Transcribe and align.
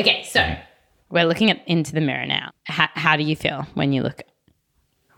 Okay, 0.00 0.22
so 0.22 0.40
mm. 0.40 0.58
we're 1.10 1.26
looking 1.26 1.50
at 1.50 1.60
into 1.66 1.92
the 1.92 2.00
mirror 2.00 2.24
now. 2.24 2.52
How, 2.64 2.88
how 2.94 3.16
do 3.18 3.22
you 3.22 3.36
feel 3.36 3.66
when 3.74 3.92
you 3.92 4.02
look? 4.02 4.22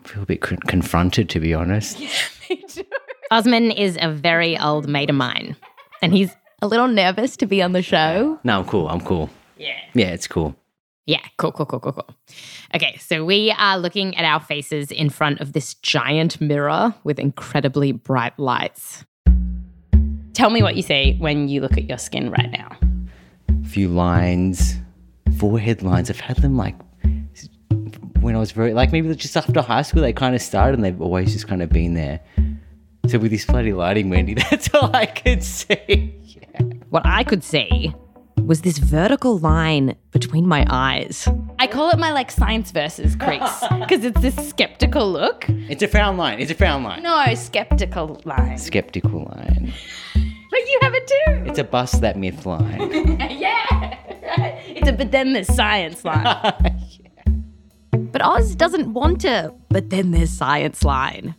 I 0.05 0.08
feel 0.08 0.25
a 0.25 0.27
bit 0.27 0.41
con- 0.41 0.58
confronted, 0.67 1.31
to 1.31 1.39
be 1.39 1.55
honest. 1.55 2.03
Osman 3.31 3.71
is 3.71 3.97
a 4.00 4.10
very 4.10 4.58
old 4.58 4.89
mate 4.89 5.08
of 5.08 5.15
mine, 5.15 5.55
and 6.03 6.13
he's 6.13 6.34
a 6.63 6.67
little 6.67 6.89
nervous 6.89 7.37
to 7.37 7.47
be 7.47 7.63
on 7.63 7.71
the 7.71 7.83
show. 7.83 8.41
No, 8.43 8.59
I'm 8.59 8.64
cool. 8.64 8.89
I'm 8.89 9.00
cool. 9.00 9.30
Yeah. 9.57 9.79
Yeah, 9.95 10.09
it's 10.09 10.27
cool. 10.27 10.57
Yeah, 11.07 11.23
cool, 11.37 11.53
cool, 11.53 11.67
cool, 11.67 11.79
cool, 11.79 11.93
cool. 11.93 12.11
Okay, 12.75 12.96
so 12.96 13.25
we 13.25 13.55
are 13.57 13.79
looking 13.79 14.17
at 14.17 14.25
our 14.25 14.41
faces 14.41 14.91
in 14.91 15.11
front 15.11 15.41
of 15.41 15.53
this 15.53 15.75
giant 15.75 16.41
mirror 16.41 16.93
with 17.05 17.21
incredibly 17.21 17.93
bright 17.93 18.37
lights. 18.37 19.05
Tell 20.33 20.51
me 20.51 20.61
what 20.61 20.75
you 20.75 20.83
see 20.83 21.17
when 21.21 21.46
you 21.46 21.61
look 21.61 21.79
at 21.79 21.89
your 21.89 21.99
skin 21.99 22.30
right 22.30 22.51
now. 22.51 22.77
A 23.73 23.75
few 23.75 23.89
lines, 23.89 24.77
forehead 25.39 25.82
lines. 25.82 26.11
I've 26.11 26.21
had 26.21 26.36
them 26.36 26.58
like 26.58 26.75
when 28.21 28.36
I 28.36 28.39
was 28.39 28.53
very, 28.53 28.75
like 28.75 28.93
maybe 28.93 29.14
just 29.14 29.35
after 29.35 29.63
high 29.63 29.80
school, 29.80 30.03
they 30.03 30.13
kind 30.13 30.35
of 30.35 30.43
started 30.43 30.75
and 30.75 30.85
they've 30.85 31.00
always 31.00 31.32
just 31.32 31.49
kind 31.49 31.63
of 31.63 31.71
been 31.71 31.94
there. 31.94 32.20
So 33.06 33.18
with 33.18 33.30
this 33.30 33.46
bloody 33.46 33.72
lighting, 33.72 34.10
Wendy, 34.10 34.34
that's 34.50 34.74
all 34.74 34.94
I 34.94 35.06
could 35.06 35.42
see. 35.42 36.14
Yeah. 36.20 36.60
What 36.90 37.06
I 37.06 37.24
could 37.24 37.42
see 37.42 37.94
was 38.36 38.60
this 38.60 38.77
vertical 38.77 39.38
line 39.38 39.96
between 40.10 40.46
my 40.46 40.66
eyes. 40.68 41.27
I 41.58 41.66
call 41.66 41.88
it 41.88 41.98
my 41.98 42.12
like 42.12 42.30
science 42.30 42.72
versus 42.72 43.16
crease 43.16 43.64
because 43.80 44.04
it's 44.04 44.20
this 44.20 44.36
skeptical 44.50 45.10
look. 45.10 45.46
It's 45.48 45.82
a 45.82 45.88
frown 45.88 46.18
line. 46.18 46.41
It's 46.41 46.50
a 46.50 46.54
frown 46.54 46.82
line. 46.82 47.02
No, 47.02 47.34
skeptical 47.36 48.20
line. 48.27 48.58
Skeptical 48.58 49.32
line. 49.34 49.72
You 50.66 50.78
have 50.82 50.94
it 50.94 51.06
too. 51.06 51.44
It's 51.46 51.58
a 51.58 51.64
bust 51.64 52.00
that 52.00 52.16
myth 52.16 52.46
line. 52.46 52.92
yeah. 53.30 53.98
It's 54.66 54.88
a 54.88 54.92
but 54.92 55.10
then 55.10 55.32
there's 55.32 55.52
science 55.52 56.04
line. 56.04 56.52
But 57.92 58.22
Oz 58.22 58.54
doesn't 58.54 58.92
want 58.92 59.20
to, 59.22 59.52
but 59.69 59.91
then 59.91 60.10
there's 60.10 60.30
science 60.30 60.84
line. 60.84 61.34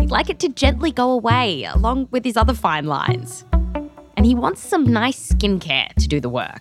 He'd 0.00 0.10
like 0.10 0.30
it 0.30 0.38
to 0.40 0.48
gently 0.48 0.92
go 0.92 1.10
away, 1.10 1.64
along 1.64 2.08
with 2.10 2.24
his 2.24 2.36
other 2.36 2.54
fine 2.54 2.86
lines. 2.86 3.44
And 4.16 4.24
he 4.24 4.34
wants 4.34 4.62
some 4.62 4.84
nice 4.84 5.32
skincare 5.32 5.92
to 5.94 6.08
do 6.08 6.20
the 6.20 6.28
work. 6.28 6.60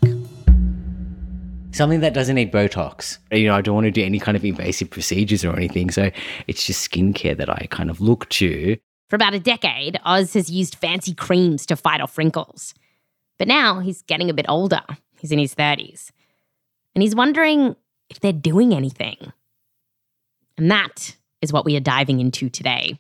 Something 1.72 2.00
that 2.02 2.14
doesn't 2.14 2.36
need 2.36 2.52
Botox. 2.52 3.17
You 3.31 3.47
know, 3.47 3.56
I 3.56 3.62
don't 3.62 3.75
want 3.75 3.86
to 3.86 3.92
do 3.92 4.03
any 4.03 4.19
kind 4.19 4.38
of 4.38 4.45
invasive 4.45 4.90
procedures 4.90 5.44
or 5.44 5.56
anything. 5.56 5.90
So 5.90 6.09
it's 6.47 6.66
just 6.66 6.90
skincare 6.90 7.36
that 7.38 7.50
I 7.50 7.67
kind 7.69 7.90
of 7.90 8.00
look 8.00 8.30
to. 8.30 8.78
For 9.08 9.16
about 9.16 9.36
a 9.36 9.39
decade, 9.39 10.00
Oz 10.03 10.34
has 10.34 10.50
used 10.50 10.73
fancy 10.75 11.14
creams 11.14 11.67
to 11.67 11.75
fight 11.75 12.02
off 12.02 12.17
wrinkles. 12.17 12.73
But 13.38 13.47
now 13.47 13.80
he's 13.80 14.02
getting 14.02 14.31
a 14.31 14.34
bit 14.34 14.47
older. 14.50 14.81
He's 15.20 15.31
in 15.31 15.38
his 15.38 15.53
30s. 15.53 16.09
And 16.95 17.03
he's 17.03 17.14
wondering 17.14 17.75
if 18.09 18.20
they're 18.20 18.34
doing 18.34 18.73
anything. 18.73 19.31
And 20.58 20.72
that 20.72 21.17
is 21.44 21.53
what 21.53 21.66
we 21.66 21.78
are 21.78 21.81
diving 21.81 22.20
into 22.20 22.50
today. 22.50 23.00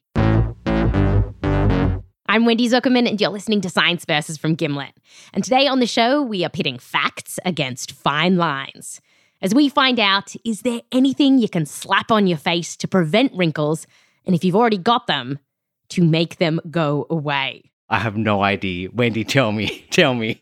I'm 2.27 2.45
Wendy 2.45 2.67
Zukerman, 2.69 3.09
and 3.09 3.19
you're 3.19 3.31
listening 3.31 3.61
to 3.61 3.69
Science 3.69 4.05
Versus 4.05 4.37
from 4.37 4.53
Gimlet. 4.53 4.93
And 5.33 5.43
today 5.43 5.65
on 5.65 5.79
the 5.79 5.87
show, 5.87 6.21
we 6.21 6.45
are 6.45 6.49
pitting 6.49 6.77
facts 6.77 7.39
against 7.45 7.93
fine 7.93 8.37
lines. 8.37 9.01
As 9.41 9.55
we 9.55 9.69
find 9.69 9.99
out, 9.99 10.35
is 10.45 10.61
there 10.61 10.81
anything 10.91 11.39
you 11.39 11.49
can 11.49 11.65
slap 11.65 12.11
on 12.11 12.27
your 12.27 12.37
face 12.37 12.75
to 12.77 12.87
prevent 12.87 13.33
wrinkles? 13.33 13.87
And 14.25 14.35
if 14.35 14.43
you've 14.43 14.55
already 14.55 14.77
got 14.77 15.07
them, 15.07 15.39
to 15.89 16.03
make 16.03 16.37
them 16.37 16.59
go 16.69 17.05
away. 17.09 17.71
I 17.89 17.99
have 17.99 18.17
no 18.17 18.41
idea. 18.43 18.89
Wendy, 18.91 19.23
tell 19.23 19.51
me. 19.51 19.85
Tell 19.91 20.13
me. 20.13 20.41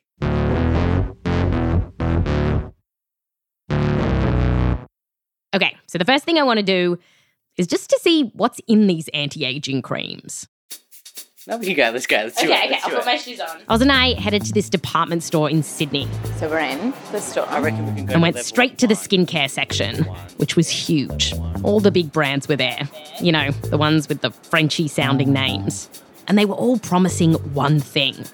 Okay, 5.56 5.78
so 5.86 6.00
the 6.00 6.06
first 6.06 6.24
thing 6.24 6.40
I 6.40 6.44
want 6.44 6.58
to 6.58 6.64
do 6.64 6.98
is 7.58 7.68
just 7.68 7.90
to 7.92 8.00
see 8.02 8.32
what's 8.34 8.60
in 8.68 8.88
these 8.88 9.08
anti 9.10 9.46
aging 9.46 9.84
creams. 9.84 10.48
No, 11.46 11.60
you 11.60 11.76
go. 11.76 11.90
Let's 11.92 12.08
go. 12.08 12.18
Let's 12.18 12.42
do 12.42 12.48
okay, 12.48 12.54
it. 12.54 12.58
okay, 12.58 12.70
Let's 12.72 12.84
I'll 12.86 12.90
put 12.92 13.00
it. 13.00 13.06
my 13.06 13.18
shoes 13.18 13.40
on. 13.42 13.62
Oz 13.68 13.82
and 13.82 13.92
I 13.92 14.14
headed 14.20 14.46
to 14.46 14.54
this 14.54 14.70
department 14.70 15.24
store 15.24 15.50
in 15.50 15.62
Sydney 15.62 16.08
So 16.38 16.48
we're 16.50 16.60
in 16.60 16.94
the 17.12 17.20
store. 17.20 17.46
I 17.50 17.60
reckon 17.60 17.86
we 17.86 17.96
can 17.96 18.06
go 18.06 18.14
and 18.14 18.22
went 18.22 18.38
straight 18.38 18.78
to 18.78 18.88
the 18.88 18.94
skincare 18.94 19.50
section, 19.50 20.06
which 20.38 20.56
was 20.56 20.70
huge. 20.70 21.34
All 21.64 21.82
the 21.82 21.92
big 21.92 22.12
brands 22.14 22.48
were 22.48 22.56
there. 22.56 22.88
You 23.22 23.34
know, 23.34 23.52
the 23.52 23.78
ones 23.78 24.08
with 24.08 24.22
the 24.22 24.32
Frenchy 24.32 24.88
sounding 24.88 25.34
names. 25.34 25.90
And 26.28 26.38
they 26.38 26.46
were 26.46 26.56
all 26.56 26.80
promising 26.80 27.34
one 27.54 27.80
thing 27.80 28.26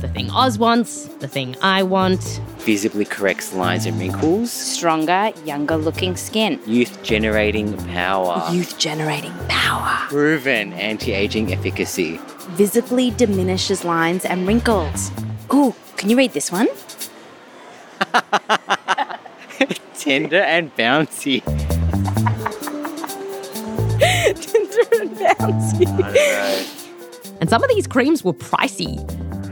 the 0.00 0.08
thing 0.08 0.30
Oz 0.30 0.58
wants, 0.58 1.06
the 1.20 1.28
thing 1.28 1.56
I 1.62 1.82
want. 1.82 2.40
Visibly 2.58 3.04
corrects 3.04 3.54
lines 3.54 3.86
and 3.86 3.98
wrinkles. 3.98 4.52
Stronger, 4.52 5.32
younger 5.44 5.76
looking 5.76 6.16
skin. 6.16 6.60
Youth 6.66 7.02
generating 7.02 7.76
power. 7.88 8.46
Youth 8.52 8.78
generating 8.78 9.32
power. 9.48 10.06
Proven 10.08 10.72
anti 10.74 11.12
aging 11.12 11.52
efficacy. 11.52 12.20
Visibly 12.50 13.10
diminishes 13.12 13.84
lines 13.84 14.24
and 14.24 14.46
wrinkles. 14.46 15.10
Ooh, 15.52 15.74
can 15.96 16.10
you 16.10 16.16
read 16.16 16.32
this 16.32 16.52
one? 16.52 16.68
Tender 19.94 20.40
and 20.40 20.74
bouncy. 20.76 21.42
Tender 23.98 24.82
and 25.00 25.16
bouncy. 25.16 26.85
I 27.36 27.40
don't 27.40 27.40
know. 27.40 27.40
And 27.40 27.50
some 27.50 27.62
of 27.62 27.70
these 27.70 27.86
creams 27.86 28.24
were 28.24 28.32
pricey. 28.32 28.98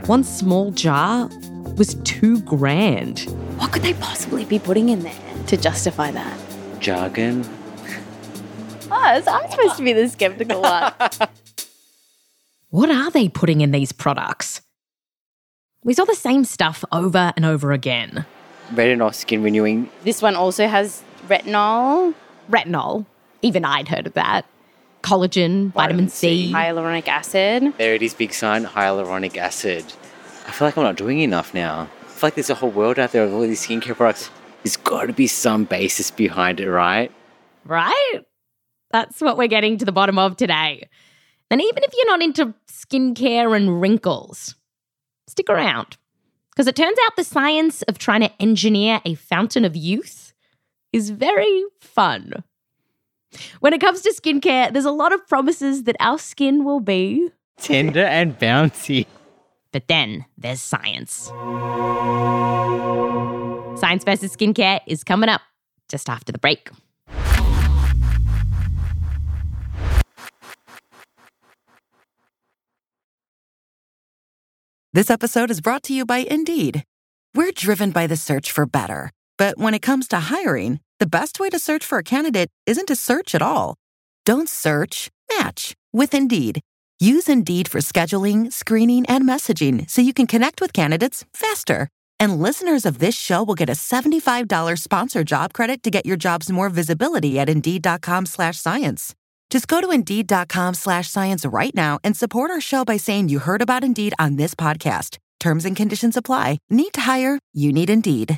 One 0.07 0.23
small 0.23 0.71
jar 0.71 1.29
was 1.77 1.95
two 2.03 2.41
grand. 2.41 3.21
What 3.57 3.71
could 3.71 3.81
they 3.81 3.93
possibly 3.93 4.45
be 4.45 4.59
putting 4.59 4.89
in 4.89 4.99
there 5.03 5.19
to 5.47 5.57
justify 5.57 6.11
that? 6.11 6.39
Jargon. 6.79 7.45
Oh, 8.91 9.21
so 9.21 9.31
I'm 9.31 9.49
supposed 9.49 9.77
to 9.77 9.83
be 9.83 9.93
the 9.93 10.07
skeptical 10.09 10.61
one. 10.61 10.93
What 12.69 12.89
are 12.89 13.09
they 13.09 13.29
putting 13.29 13.61
in 13.61 13.71
these 13.71 13.91
products? 13.91 14.61
We 15.83 15.93
saw 15.93 16.03
the 16.03 16.15
same 16.15 16.43
stuff 16.43 16.83
over 16.91 17.31
and 17.35 17.45
over 17.45 17.71
again. 17.71 18.25
Retinol 18.73 19.13
skin 19.13 19.43
renewing. 19.43 19.89
this 20.03 20.21
one 20.21 20.35
also 20.35 20.67
has 20.67 21.03
retinol, 21.27 22.13
Retinol, 22.49 23.05
even 23.41 23.63
I'd 23.63 23.87
heard 23.87 24.07
of 24.07 24.13
that. 24.13 24.45
Collagen, 25.05 25.71
vitamin, 25.71 25.71
Vitamin 25.71 26.09
C. 26.09 26.47
C. 26.47 26.53
hyaluronic 26.53 27.07
acid. 27.07 27.73
There 27.77 27.93
it 27.93 28.01
is, 28.01 28.13
big 28.13 28.33
sign 28.33 28.65
hyaluronic 28.65 29.37
acid. 29.37 29.85
I 30.47 30.51
feel 30.51 30.67
like 30.67 30.77
I'm 30.77 30.83
not 30.83 30.97
doing 30.97 31.19
enough 31.19 31.53
now. 31.53 31.89
I 32.01 32.05
feel 32.07 32.27
like 32.27 32.35
there's 32.35 32.49
a 32.49 32.55
whole 32.55 32.71
world 32.71 32.97
out 32.97 33.11
there 33.11 33.23
of 33.23 33.33
all 33.33 33.41
these 33.41 33.65
skincare 33.65 33.95
products. 33.95 34.29
There's 34.63 34.77
got 34.77 35.05
to 35.05 35.13
be 35.13 35.27
some 35.27 35.65
basis 35.65 36.09
behind 36.09 36.59
it, 36.59 36.69
right? 36.69 37.11
Right? 37.65 38.19
That's 38.91 39.21
what 39.21 39.37
we're 39.37 39.47
getting 39.47 39.77
to 39.77 39.85
the 39.85 39.91
bottom 39.91 40.17
of 40.17 40.37
today. 40.37 40.89
And 41.51 41.61
even 41.61 41.83
if 41.83 41.93
you're 41.95 42.07
not 42.07 42.23
into 42.23 42.53
skincare 42.67 43.55
and 43.55 43.79
wrinkles, 43.79 44.55
stick 45.27 45.49
around. 45.49 45.97
Because 46.51 46.67
it 46.67 46.75
turns 46.75 46.97
out 47.05 47.15
the 47.15 47.23
science 47.23 47.81
of 47.83 47.97
trying 47.97 48.21
to 48.21 48.41
engineer 48.41 49.01
a 49.05 49.15
fountain 49.15 49.65
of 49.65 49.75
youth 49.75 50.33
is 50.93 51.09
very 51.09 51.63
fun. 51.81 52.43
When 53.59 53.73
it 53.73 53.81
comes 53.81 54.01
to 54.01 54.13
skincare, 54.13 54.71
there's 54.71 54.85
a 54.85 54.91
lot 54.91 55.13
of 55.13 55.27
promises 55.27 55.83
that 55.83 55.95
our 55.99 56.17
skin 56.19 56.63
will 56.63 56.79
be, 56.79 57.29
Tender 57.57 58.03
and 58.03 58.37
bouncy. 58.37 59.05
but 59.71 59.87
then 59.87 60.25
there's 60.37 60.61
science. 60.61 61.31
Science 63.79 64.03
versus 64.03 64.35
skincare 64.35 64.79
is 64.87 65.03
coming 65.03 65.29
up 65.29 65.41
just 65.89 66.09
after 66.09 66.31
the 66.31 66.39
break. 66.39 66.69
This 74.93 75.09
episode 75.09 75.51
is 75.51 75.61
brought 75.61 75.83
to 75.83 75.93
you 75.93 76.05
by 76.05 76.19
Indeed. 76.19 76.83
We're 77.33 77.51
driven 77.51 77.91
by 77.91 78.07
the 78.07 78.15
search 78.15 78.51
for 78.51 78.65
better. 78.65 79.11
But 79.37 79.57
when 79.57 79.73
it 79.73 79.81
comes 79.81 80.07
to 80.09 80.19
hiring, 80.19 80.79
the 80.99 81.05
best 81.05 81.39
way 81.39 81.49
to 81.49 81.59
search 81.59 81.85
for 81.85 81.97
a 81.97 82.03
candidate 82.03 82.49
isn't 82.65 82.87
to 82.87 82.95
search 82.95 83.35
at 83.35 83.41
all. 83.41 83.75
Don't 84.25 84.47
search, 84.49 85.09
match 85.37 85.73
with 85.91 86.13
Indeed. 86.13 86.61
Use 86.99 87.27
Indeed 87.27 87.67
for 87.67 87.79
scheduling, 87.79 88.51
screening, 88.53 89.05
and 89.07 89.25
messaging 89.25 89.89
so 89.89 90.01
you 90.01 90.13
can 90.13 90.27
connect 90.27 90.61
with 90.61 90.71
candidates 90.71 91.25
faster. 91.33 91.89
And 92.17 92.41
listeners 92.41 92.85
of 92.85 92.99
this 92.99 93.15
show 93.15 93.43
will 93.43 93.55
get 93.55 93.69
a 93.69 93.73
$75 93.73 94.79
sponsor 94.79 95.23
job 95.25 95.53
credit 95.53 95.83
to 95.83 95.91
get 95.91 96.05
your 96.05 96.17
jobs 96.17 96.49
more 96.49 96.69
visibility 96.69 97.37
at 97.39 97.49
Indeed.com 97.49 98.25
slash 98.25 98.57
science. 98.57 99.13
Just 99.49 99.67
go 99.67 99.81
to 99.81 99.91
Indeed.com 99.91 100.73
slash 100.75 101.09
science 101.09 101.45
right 101.45 101.75
now 101.75 101.99
and 102.03 102.15
support 102.15 102.51
our 102.51 102.61
show 102.61 102.85
by 102.85 102.97
saying 102.97 103.29
you 103.29 103.39
heard 103.39 103.61
about 103.61 103.83
Indeed 103.83 104.13
on 104.17 104.37
this 104.37 104.55
podcast. 104.55 105.17
Terms 105.39 105.65
and 105.65 105.75
conditions 105.75 106.17
apply. 106.17 106.57
Need 106.69 106.93
to 106.93 107.01
hire? 107.01 107.37
You 107.53 107.71
need 107.73 107.89
Indeed. 107.89 108.37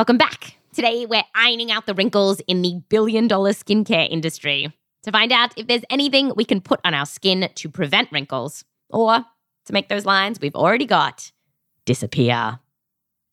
Welcome 0.00 0.16
back. 0.16 0.54
Today, 0.72 1.04
we're 1.04 1.24
ironing 1.34 1.70
out 1.70 1.84
the 1.84 1.92
wrinkles 1.92 2.40
in 2.48 2.62
the 2.62 2.80
billion 2.88 3.28
dollar 3.28 3.50
skincare 3.50 4.10
industry 4.10 4.72
to 5.02 5.12
find 5.12 5.30
out 5.30 5.52
if 5.58 5.66
there's 5.66 5.84
anything 5.90 6.32
we 6.34 6.46
can 6.46 6.62
put 6.62 6.80
on 6.84 6.94
our 6.94 7.04
skin 7.04 7.50
to 7.54 7.68
prevent 7.68 8.10
wrinkles 8.10 8.64
or 8.88 9.26
to 9.66 9.72
make 9.74 9.90
those 9.90 10.06
lines 10.06 10.40
we've 10.40 10.54
already 10.54 10.86
got 10.86 11.32
disappear. 11.84 12.60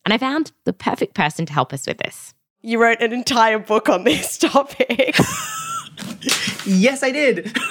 And 0.04 0.12
I 0.12 0.18
found 0.18 0.52
the 0.64 0.74
perfect 0.74 1.14
person 1.14 1.46
to 1.46 1.54
help 1.54 1.72
us 1.72 1.86
with 1.86 1.96
this. 1.96 2.34
You 2.60 2.82
wrote 2.82 3.00
an 3.00 3.14
entire 3.14 3.58
book 3.58 3.88
on 3.88 4.04
this 4.04 4.36
topic. 4.38 5.16
yes, 6.66 7.02
I 7.02 7.10
did. 7.10 7.56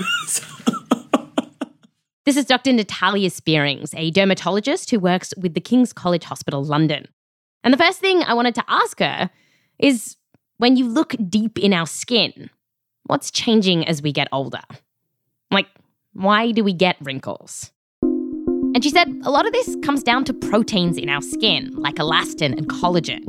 This 2.26 2.36
is 2.36 2.44
Dr. 2.44 2.74
Natalia 2.74 3.30
Spierings, 3.30 3.94
a 3.96 4.12
dermatologist 4.12 4.92
who 4.92 5.00
works 5.00 5.34
with 5.38 5.54
the 5.54 5.62
King's 5.62 5.94
College 5.94 6.26
Hospital 6.26 6.62
London. 6.62 7.08
And 7.68 7.74
the 7.74 7.84
first 7.84 8.00
thing 8.00 8.24
I 8.24 8.34
wanted 8.34 8.56
to 8.56 8.64
ask 8.69 8.98
her 9.00 9.30
is 9.78 10.16
when 10.56 10.78
you 10.78 10.88
look 10.88 11.14
deep 11.28 11.60
in 11.60 11.74
our 11.74 11.86
skin, 11.86 12.50
what's 13.08 13.30
changing 13.30 13.86
as 13.86 14.02
we 14.02 14.14
get 14.14 14.30
older? 14.31 14.62
Like, 15.52 15.68
why 16.14 16.54
do 16.54 16.64
we 16.64 16.72
get 16.72 16.96
wrinkles? 17.02 17.74
And 18.04 18.81
she 18.81 18.90
said 18.90 19.10
a 19.25 19.30
lot 19.30 19.46
of 19.46 19.52
this 19.52 19.75
comes 19.84 20.02
down 20.02 20.24
to 20.24 20.34
proteins 20.34 20.98
in 20.98 21.10
our 21.10 21.22
skin, 21.22 21.75
like 21.75 21.96
elastin 21.96 22.58
and 22.58 22.69
collagen. 22.69 23.25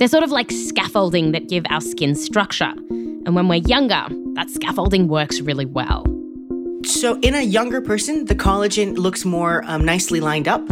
They're 0.00 0.08
sort 0.08 0.24
of 0.24 0.32
like 0.32 0.50
scaffolding 0.50 1.30
that 1.30 1.48
give 1.48 1.64
our 1.70 1.80
skin 1.80 2.16
structure. 2.16 2.74
And 2.88 3.36
when 3.36 3.46
we're 3.46 3.62
younger, 3.68 4.04
that 4.34 4.50
scaffolding 4.50 5.06
works 5.06 5.40
really 5.42 5.64
well. 5.64 6.04
So, 6.84 7.20
in 7.20 7.36
a 7.36 7.42
younger 7.42 7.80
person, 7.80 8.24
the 8.24 8.34
collagen 8.34 8.98
looks 8.98 9.24
more 9.24 9.62
um, 9.64 9.84
nicely 9.84 10.18
lined 10.18 10.48
up. 10.48 10.68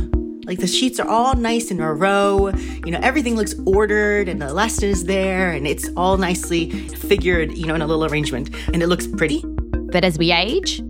Like 0.48 0.60
the 0.60 0.66
sheets 0.66 0.98
are 0.98 1.06
all 1.06 1.34
nice 1.34 1.70
in 1.70 1.78
a 1.78 1.92
row. 1.92 2.48
You 2.86 2.90
know, 2.90 3.00
everything 3.02 3.36
looks 3.36 3.54
ordered 3.66 4.30
and 4.30 4.40
the 4.40 4.46
elastin 4.46 4.84
is 4.84 5.04
there 5.04 5.52
and 5.52 5.66
it's 5.66 5.90
all 5.94 6.16
nicely 6.16 6.70
figured, 6.88 7.52
you 7.52 7.66
know, 7.66 7.74
in 7.74 7.82
a 7.82 7.86
little 7.86 8.06
arrangement. 8.06 8.48
And 8.72 8.82
it 8.82 8.86
looks 8.86 9.06
pretty. 9.06 9.44
But 9.92 10.04
as 10.04 10.16
we 10.16 10.32
age, 10.32 10.80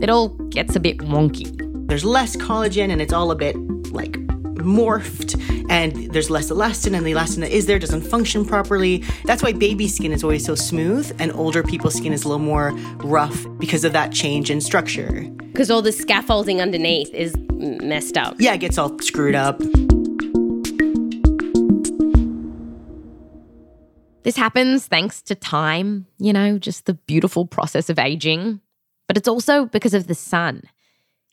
it 0.00 0.08
all 0.08 0.28
gets 0.48 0.74
a 0.74 0.80
bit 0.80 1.00
wonky. 1.00 1.54
There's 1.86 2.02
less 2.02 2.34
collagen 2.34 2.90
and 2.90 3.02
it's 3.02 3.12
all 3.12 3.30
a 3.30 3.36
bit 3.36 3.54
like 3.92 4.16
morphed 4.64 5.40
and 5.70 6.12
there's 6.12 6.30
less 6.30 6.50
elastin 6.50 6.96
and 6.96 7.06
the 7.06 7.12
elastin 7.12 7.40
that 7.40 7.50
is 7.50 7.66
there 7.66 7.78
doesn't 7.78 8.02
function 8.02 8.44
properly. 8.44 9.04
That's 9.24 9.42
why 9.42 9.52
baby 9.52 9.88
skin 9.88 10.12
is 10.12 10.22
always 10.24 10.44
so 10.44 10.54
smooth 10.54 11.14
and 11.18 11.32
older 11.32 11.62
people's 11.62 11.94
skin 11.94 12.12
is 12.12 12.24
a 12.24 12.28
little 12.28 12.44
more 12.44 12.72
rough 12.98 13.46
because 13.58 13.84
of 13.84 13.92
that 13.92 14.12
change 14.12 14.50
in 14.50 14.60
structure. 14.60 15.28
Because 15.52 15.70
all 15.70 15.82
the 15.82 15.92
scaffolding 15.92 16.60
underneath 16.60 17.12
is 17.14 17.34
messed 17.52 18.16
up. 18.16 18.36
Yeah, 18.38 18.54
it 18.54 18.58
gets 18.58 18.78
all 18.78 18.98
screwed 18.98 19.34
up. 19.34 19.60
This 24.24 24.36
happens 24.36 24.86
thanks 24.86 25.20
to 25.22 25.34
time, 25.34 26.06
you 26.18 26.32
know, 26.32 26.58
just 26.58 26.86
the 26.86 26.94
beautiful 26.94 27.46
process 27.46 27.90
of 27.90 27.98
aging. 27.98 28.60
But 29.06 29.18
it's 29.18 29.28
also 29.28 29.66
because 29.66 29.92
of 29.92 30.06
the 30.06 30.14
sun. 30.14 30.62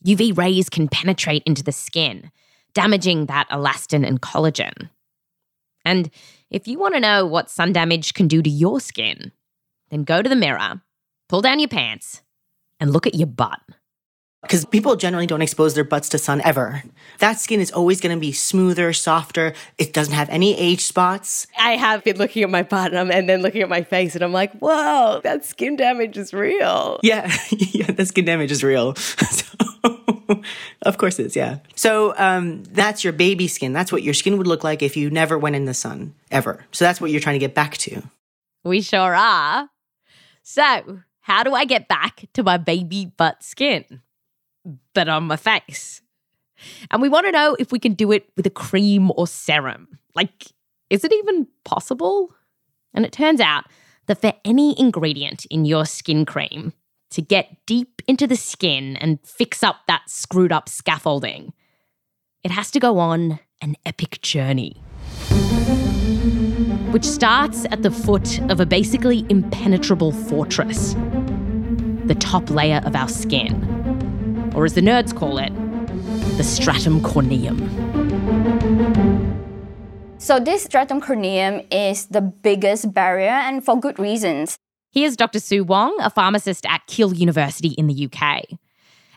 UV 0.05 0.37
rays 0.37 0.69
can 0.69 0.89
penetrate 0.89 1.43
into 1.45 1.63
the 1.63 1.71
skin, 1.71 2.31
damaging 2.73 3.27
that 3.27 3.49
elastin 3.49 4.05
and 4.05 4.21
collagen. 4.21 4.89
And 5.85 6.09
if 6.49 6.67
you 6.67 6.77
want 6.77 6.93
to 6.95 6.99
know 6.99 7.25
what 7.25 7.49
sun 7.49 7.73
damage 7.73 8.13
can 8.13 8.27
do 8.27 8.41
to 8.41 8.49
your 8.49 8.79
skin, 8.79 9.31
then 9.89 10.03
go 10.03 10.21
to 10.21 10.29
the 10.29 10.35
mirror, 10.35 10.81
pull 11.29 11.41
down 11.41 11.59
your 11.59 11.69
pants, 11.69 12.21
and 12.79 12.91
look 12.91 13.07
at 13.07 13.15
your 13.15 13.27
butt. 13.27 13.59
Because 14.41 14.65
people 14.65 14.95
generally 14.95 15.27
don't 15.27 15.43
expose 15.43 15.75
their 15.75 15.83
butts 15.83 16.09
to 16.09 16.17
sun 16.17 16.41
ever. 16.43 16.83
That 17.19 17.39
skin 17.39 17.61
is 17.61 17.71
always 17.71 18.01
going 18.01 18.15
to 18.15 18.19
be 18.19 18.31
smoother, 18.31 18.91
softer. 18.91 19.53
It 19.77 19.93
doesn't 19.93 20.15
have 20.15 20.29
any 20.29 20.57
age 20.57 20.83
spots. 20.83 21.45
I 21.59 21.73
have 21.73 22.03
been 22.03 22.17
looking 22.17 22.41
at 22.41 22.49
my 22.49 22.63
butt 22.63 22.91
and, 22.91 23.11
and 23.11 23.29
then 23.29 23.43
looking 23.43 23.61
at 23.61 23.69
my 23.69 23.83
face, 23.83 24.15
and 24.15 24.23
I'm 24.23 24.33
like, 24.33 24.51
whoa, 24.53 25.21
that 25.23 25.45
skin 25.45 25.75
damage 25.75 26.17
is 26.17 26.33
real. 26.33 26.99
Yeah, 27.03 27.31
yeah, 27.51 27.91
the 27.91 28.05
skin 28.05 28.25
damage 28.25 28.51
is 28.51 28.63
real. 28.63 28.95
so, 28.95 29.45
of 30.81 30.97
course 30.97 31.19
it 31.19 31.27
is, 31.27 31.35
yeah. 31.35 31.59
So 31.75 32.13
um, 32.17 32.63
that's 32.63 33.03
your 33.03 33.13
baby 33.13 33.47
skin. 33.47 33.73
That's 33.73 33.91
what 33.91 34.03
your 34.03 34.13
skin 34.13 34.37
would 34.37 34.47
look 34.47 34.63
like 34.63 34.81
if 34.81 34.95
you 34.95 35.09
never 35.09 35.37
went 35.37 35.55
in 35.55 35.65
the 35.65 35.73
sun, 35.73 36.13
ever. 36.29 36.65
So 36.71 36.85
that's 36.85 37.01
what 37.01 37.11
you're 37.11 37.21
trying 37.21 37.35
to 37.35 37.45
get 37.45 37.55
back 37.55 37.77
to. 37.77 38.03
We 38.63 38.81
sure 38.81 39.15
are. 39.15 39.69
So, 40.43 40.99
how 41.21 41.43
do 41.43 41.53
I 41.53 41.65
get 41.65 41.87
back 41.87 42.25
to 42.33 42.43
my 42.43 42.57
baby 42.57 43.05
butt 43.05 43.43
skin? 43.43 44.01
But 44.93 45.09
on 45.09 45.23
my 45.23 45.35
face. 45.35 46.01
And 46.91 47.01
we 47.01 47.09
want 47.09 47.25
to 47.25 47.31
know 47.31 47.55
if 47.59 47.71
we 47.71 47.79
can 47.79 47.93
do 47.93 48.11
it 48.11 48.29
with 48.37 48.45
a 48.45 48.51
cream 48.51 49.11
or 49.15 49.27
serum. 49.27 49.99
Like, 50.15 50.47
is 50.89 51.03
it 51.03 51.13
even 51.13 51.47
possible? 51.63 52.35
And 52.93 53.05
it 53.05 53.11
turns 53.11 53.39
out 53.39 53.65
that 54.07 54.21
for 54.21 54.33
any 54.45 54.79
ingredient 54.79 55.45
in 55.45 55.65
your 55.65 55.85
skin 55.85 56.25
cream 56.25 56.73
to 57.11 57.21
get 57.21 57.57
deep 57.65 58.01
into 58.07 58.27
the 58.27 58.35
skin 58.35 58.97
and 58.97 59.19
fix 59.23 59.63
up 59.63 59.77
that 59.87 60.03
screwed 60.07 60.51
up 60.51 60.67
scaffolding, 60.67 61.53
it 62.43 62.51
has 62.51 62.71
to 62.71 62.79
go 62.79 62.99
on 62.99 63.39
an 63.61 63.75
epic 63.85 64.21
journey. 64.21 64.81
Which 66.91 67.05
starts 67.05 67.65
at 67.71 67.83
the 67.83 67.91
foot 67.91 68.41
of 68.49 68.59
a 68.59 68.65
basically 68.65 69.25
impenetrable 69.29 70.11
fortress, 70.11 70.93
the 72.05 72.17
top 72.19 72.49
layer 72.49 72.81
of 72.83 72.95
our 72.95 73.07
skin 73.07 73.81
or 74.55 74.65
as 74.65 74.73
the 74.73 74.81
nerds 74.81 75.15
call 75.15 75.37
it, 75.37 75.51
the 76.37 76.43
stratum 76.43 77.01
corneum. 77.01 77.59
So, 80.17 80.39
this 80.39 80.63
stratum 80.63 81.01
corneum 81.01 81.65
is 81.71 82.07
the 82.07 82.21
biggest 82.21 82.93
barrier, 82.93 83.29
and 83.29 83.63
for 83.63 83.79
good 83.79 83.97
reasons. 83.97 84.57
Here's 84.93 85.15
Dr. 85.15 85.39
Szu 85.39 85.65
Wong, 85.65 85.95
a 86.01 86.09
pharmacist 86.09 86.65
at 86.65 86.85
Keele 86.85 87.13
University 87.13 87.69
in 87.69 87.87
the 87.87 88.09
UK. 88.11 88.43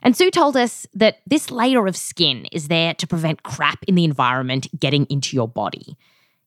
And 0.03 0.15
Szu 0.15 0.31
told 0.31 0.56
us 0.56 0.87
that 0.94 1.19
this 1.26 1.50
layer 1.50 1.88
of 1.88 1.97
skin 1.97 2.47
is 2.53 2.69
there 2.69 2.94
to 2.94 3.08
prevent 3.08 3.43
crap 3.43 3.82
in 3.89 3.96
the 3.96 4.05
environment 4.05 4.69
getting 4.79 5.05
into 5.06 5.34
your 5.34 5.49
body. 5.49 5.96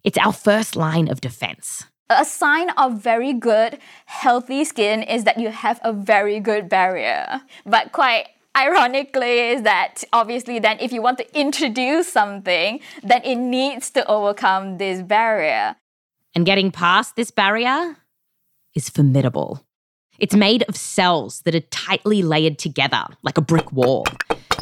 It's 0.05 0.17
our 0.17 0.31
first 0.31 0.77
line 0.77 1.09
of 1.09 1.19
defense. 1.19 1.83
A 2.09 2.23
sign 2.23 2.69
of 2.77 3.01
very 3.01 3.33
good, 3.33 3.79
healthy 4.05 4.63
skin 4.63 5.03
is 5.03 5.25
that 5.25 5.37
you 5.37 5.49
have 5.49 5.81
a 5.83 5.91
very 5.91 6.39
good 6.39 6.69
barrier. 6.69 7.41
But 7.65 7.91
quite 7.91 8.27
ironically 8.57 9.39
is 9.39 9.63
that 9.63 10.05
obviously 10.13 10.57
then 10.57 10.77
if 10.79 10.93
you 10.93 11.01
want 11.01 11.17
to 11.17 11.39
introduce 11.39 12.11
something 12.11 12.79
then 13.03 13.21
it 13.23 13.35
needs 13.35 13.91
to 13.91 14.03
overcome 14.07 14.79
this 14.79 15.03
barrier 15.03 15.75
and 16.33 16.43
getting 16.43 16.71
past 16.71 17.15
this 17.15 17.29
barrier 17.29 17.95
is 18.77 18.89
formidable 18.89 19.65
it's 20.19 20.35
made 20.35 20.63
of 20.69 20.75
cells 20.75 21.41
that 21.41 21.55
are 21.55 21.69
tightly 21.71 22.23
layered 22.23 22.57
together 22.57 23.03
like 23.23 23.37
a 23.37 23.41
brick 23.41 23.71
wall 23.71 24.05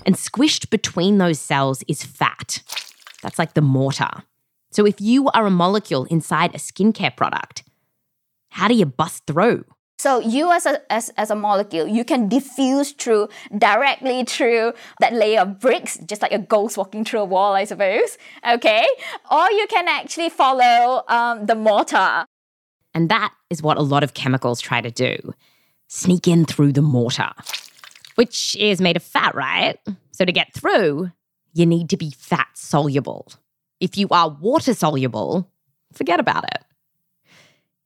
and 0.06 0.16
squished 0.16 0.70
between 0.70 1.18
those 1.18 1.40
cells 1.40 1.84
is 1.88 2.04
fat 2.04 2.64
that's 3.22 3.38
like 3.38 3.54
the 3.54 3.62
mortar 3.62 4.24
so 4.72 4.86
if 4.86 5.00
you 5.00 5.30
are 5.30 5.46
a 5.46 5.52
molecule 5.52 6.06
inside 6.06 6.54
a 6.56 6.58
skincare 6.58 7.16
product 7.16 7.64
how 8.50 8.68
do 8.68 8.74
you 8.74 8.86
bust 8.86 9.24
through 9.28 9.64
so 9.98 10.20
you 10.20 10.52
as 10.52 10.66
a, 10.66 10.82
as, 10.92 11.10
as 11.18 11.32
a 11.32 11.36
molecule, 11.36 11.88
you 11.88 12.04
can 12.04 12.28
diffuse 12.28 12.92
through 12.92 13.30
directly 13.58 14.24
through 14.26 14.74
that 15.00 15.14
layer 15.14 15.42
of 15.42 15.60
bricks, 15.60 15.98
just 16.06 16.22
like 16.22 16.34
a 16.34 16.40
ghost 16.40 16.78
walking 16.78 17.06
through 17.06 17.22
a 17.22 17.26
wall, 17.26 17.54
I 17.54 17.64
suppose. 17.64 18.18
Okay? 18.48 18.86
Or 19.32 19.50
you 19.52 19.66
can 19.70 19.88
actually 19.88 20.30
follow 20.30 21.04
um, 21.08 21.46
the 21.46 21.56
mortar. 21.56 22.26
And 22.96 23.10
that 23.10 23.34
is 23.50 23.62
what 23.62 23.78
a 23.78 23.82
lot 23.82 24.04
of 24.04 24.14
chemicals 24.14 24.62
try 24.62 24.82
to 24.82 24.90
do 24.90 25.18
sneak 25.88 26.28
in 26.28 26.46
through 26.46 26.72
the 26.72 26.82
mortar, 26.82 27.30
which 28.16 28.56
is 28.56 28.82
made 28.82 28.98
of 28.98 29.04
fat, 29.04 29.36
right? 29.36 29.78
So 30.12 30.26
to 30.26 30.32
get 30.32 30.52
through, 30.54 31.12
you 31.54 31.66
need 31.68 31.90
to 31.90 31.98
be 31.98 32.10
fat 32.18 32.48
soluble. 32.56 33.32
If 33.80 33.96
you 33.98 34.08
are 34.10 34.30
water 34.30 34.74
soluble, 34.74 35.52
forget 35.94 36.20
about 36.20 36.46
it. 36.46 36.64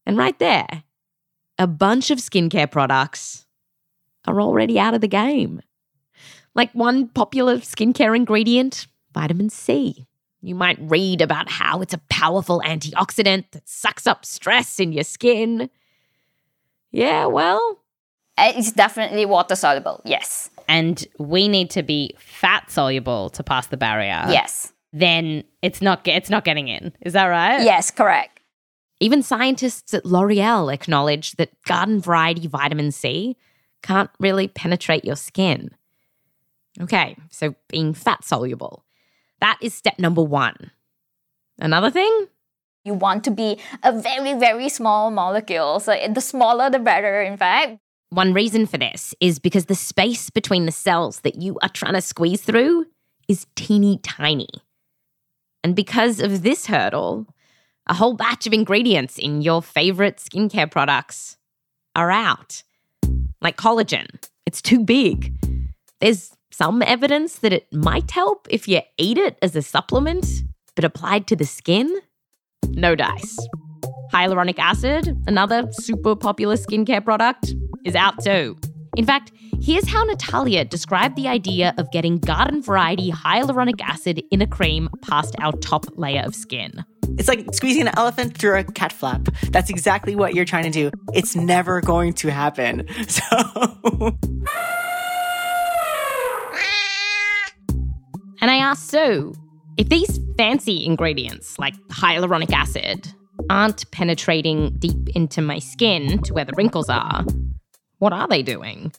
And 0.06 0.18
right 0.18 0.38
there, 0.40 0.84
a 1.58 1.68
bunch 1.68 2.10
of 2.10 2.20
skincare 2.20 2.72
products 2.72 3.46
are 4.26 4.42
already 4.42 4.80
out 4.80 4.94
of 4.94 5.02
the 5.02 5.08
game. 5.08 5.62
Like 6.56 6.72
one 6.72 7.10
popular 7.10 7.58
skincare 7.58 8.16
ingredient, 8.16 8.88
vitamin 9.14 9.50
C. 9.50 10.08
You 10.42 10.56
might 10.56 10.78
read 10.82 11.22
about 11.22 11.50
how 11.50 11.82
it's 11.82 11.94
a 11.94 11.98
powerful 12.10 12.62
antioxidant 12.66 13.46
that 13.52 13.68
sucks 13.68 14.08
up 14.08 14.26
stress 14.26 14.80
in 14.80 14.94
your 14.94 15.04
skin. 15.04 15.70
Yeah, 16.92 17.26
well. 17.26 17.80
Uh, 18.38 18.54
It's 18.56 18.72
definitely 18.72 19.26
water 19.26 19.56
soluble. 19.56 20.02
Yes. 20.06 20.50
And 20.70 21.06
we 21.18 21.48
need 21.48 21.70
to 21.72 21.84
be 21.84 22.16
fat 22.18 22.72
soluble 22.72 23.30
to 23.32 23.44
pass 23.44 23.68
the 23.68 23.78
barrier. 23.78 24.26
yes. 24.30 24.72
Then 24.92 25.44
it's 25.62 25.84
not 25.84 26.08
it's 26.08 26.32
not 26.32 26.46
getting 26.46 26.68
in. 26.68 26.94
Is 27.02 27.14
that 27.14 27.26
right? 27.28 27.62
Yes, 27.62 27.92
correct. 27.92 28.40
Even 29.00 29.22
scientists 29.22 29.94
at 29.94 30.04
L'Oreal 30.04 30.74
acknowledge 30.74 31.34
that 31.34 31.52
garden 31.66 32.02
variety 32.02 32.48
vitamin 32.48 32.92
C 32.92 33.38
can't 33.84 34.10
really 34.20 34.48
penetrate 34.48 35.06
your 35.06 35.16
skin. 35.16 35.70
Okay, 36.82 37.16
so 37.30 37.54
being 37.68 37.94
fat 37.94 38.24
soluble. 38.24 38.84
That 39.42 39.58
is 39.62 39.74
step 39.74 40.00
number 40.00 40.22
one. 40.22 40.72
Another 41.60 41.92
thing? 41.92 42.28
You 42.86 42.94
want 42.94 43.24
to 43.26 43.32
be 43.32 43.60
a 43.84 43.92
very, 43.92 44.34
very 44.34 44.70
small 44.70 45.12
molecule. 45.12 45.80
So 45.80 45.96
the 46.12 46.22
smaller, 46.22 46.70
the 46.70 46.80
better, 46.80 47.22
in 47.22 47.38
fact. 47.38 47.80
One 48.10 48.34
reason 48.34 48.66
for 48.66 48.78
this 48.78 49.14
is 49.20 49.38
because 49.38 49.66
the 49.66 49.76
space 49.76 50.30
between 50.30 50.66
the 50.66 50.72
cells 50.72 51.20
that 51.22 51.42
you 51.42 51.60
are 51.62 51.70
trying 51.70 51.94
to 51.94 52.02
squeeze 52.02 52.42
through 52.42 52.86
is 53.28 53.46
teeny 53.56 54.00
tiny. 54.02 54.48
And 55.64 55.76
because 55.76 56.20
of 56.20 56.42
this 56.42 56.66
hurdle, 56.66 57.28
a 57.86 57.94
whole 57.94 58.14
batch 58.14 58.48
of 58.48 58.54
ingredients 58.54 59.18
in 59.18 59.42
your 59.42 59.62
favorite 59.62 60.18
skincare 60.18 60.72
products 60.72 61.38
are 61.96 62.10
out. 62.10 62.64
Like 63.42 63.58
collagen, 63.58 64.08
it's 64.46 64.62
too 64.62 64.80
big. 64.80 65.34
There's 66.00 66.32
some 66.52 66.82
evidence 66.82 67.40
that 67.40 67.54
it 67.54 67.72
might 67.74 68.10
help 68.12 68.48
if 68.50 68.68
you 68.68 68.82
eat 68.98 69.18
it 69.18 69.38
as 69.42 69.56
a 69.56 69.62
supplement, 69.62 70.26
but 70.76 70.84
applied 70.84 71.28
to 71.28 71.36
the 71.36 71.46
skin, 71.46 71.94
no 72.70 72.96
dice. 72.96 73.38
Hyaluronic 74.12 74.58
acid, 74.58 75.16
another 75.28 75.68
super 75.72 76.16
popular 76.16 76.56
skincare 76.56 77.04
product, 77.04 77.54
is 77.86 77.96
out 77.96 78.24
too. 78.24 78.58
In 78.98 79.06
fact, 79.06 79.32
here's 79.62 79.88
how 79.88 80.04
Natalia 80.04 80.66
described 80.66 81.16
the 81.16 81.28
idea 81.28 81.74
of 81.78 81.92
getting 81.92 82.18
garden 82.18 82.62
variety 82.62 83.12
hyaluronic 83.12 83.80
acid 83.82 84.24
in 84.32 84.42
a 84.42 84.48
cream 84.48 84.90
past 85.02 85.36
our 85.40 85.52
top 85.54 85.86
layer 85.96 86.24
of 86.24 86.34
skin. 86.36 86.84
It's 87.18 87.28
like 87.28 87.54
squeezing 87.54 87.84
an 87.84 87.92
elephant 87.98 88.38
through 88.38 88.58
a 88.58 88.64
cat 88.64 88.92
flap. 88.92 89.28
That's 89.52 89.70
exactly 89.70 90.16
what 90.16 90.34
you're 90.34 90.46
trying 90.46 90.64
to 90.64 90.70
do. 90.70 90.92
It's 91.14 91.36
never 91.36 91.82
going 91.82 92.14
to 92.14 92.30
happen. 92.30 92.88
So, 93.08 94.18
And 98.42 98.50
I 98.50 98.58
asked 98.58 98.92
Szu 98.92 99.36
if 99.78 99.90
these 99.90 100.20
fancy 100.38 100.86
ingredients 100.86 101.58
like 101.60 101.76
hyaluronic 101.90 102.52
acid 102.52 103.12
aren't 103.50 103.90
penetrating 103.92 104.76
deep 104.80 105.10
into 105.16 105.42
my 105.42 105.60
skin 105.60 106.22
to 106.24 106.34
where 106.34 106.46
the 106.46 106.54
wrinkles 106.56 106.90
are, 106.90 107.26
what 108.00 108.14
are 108.14 108.28
they 108.28 108.42
doing? 108.42 108.92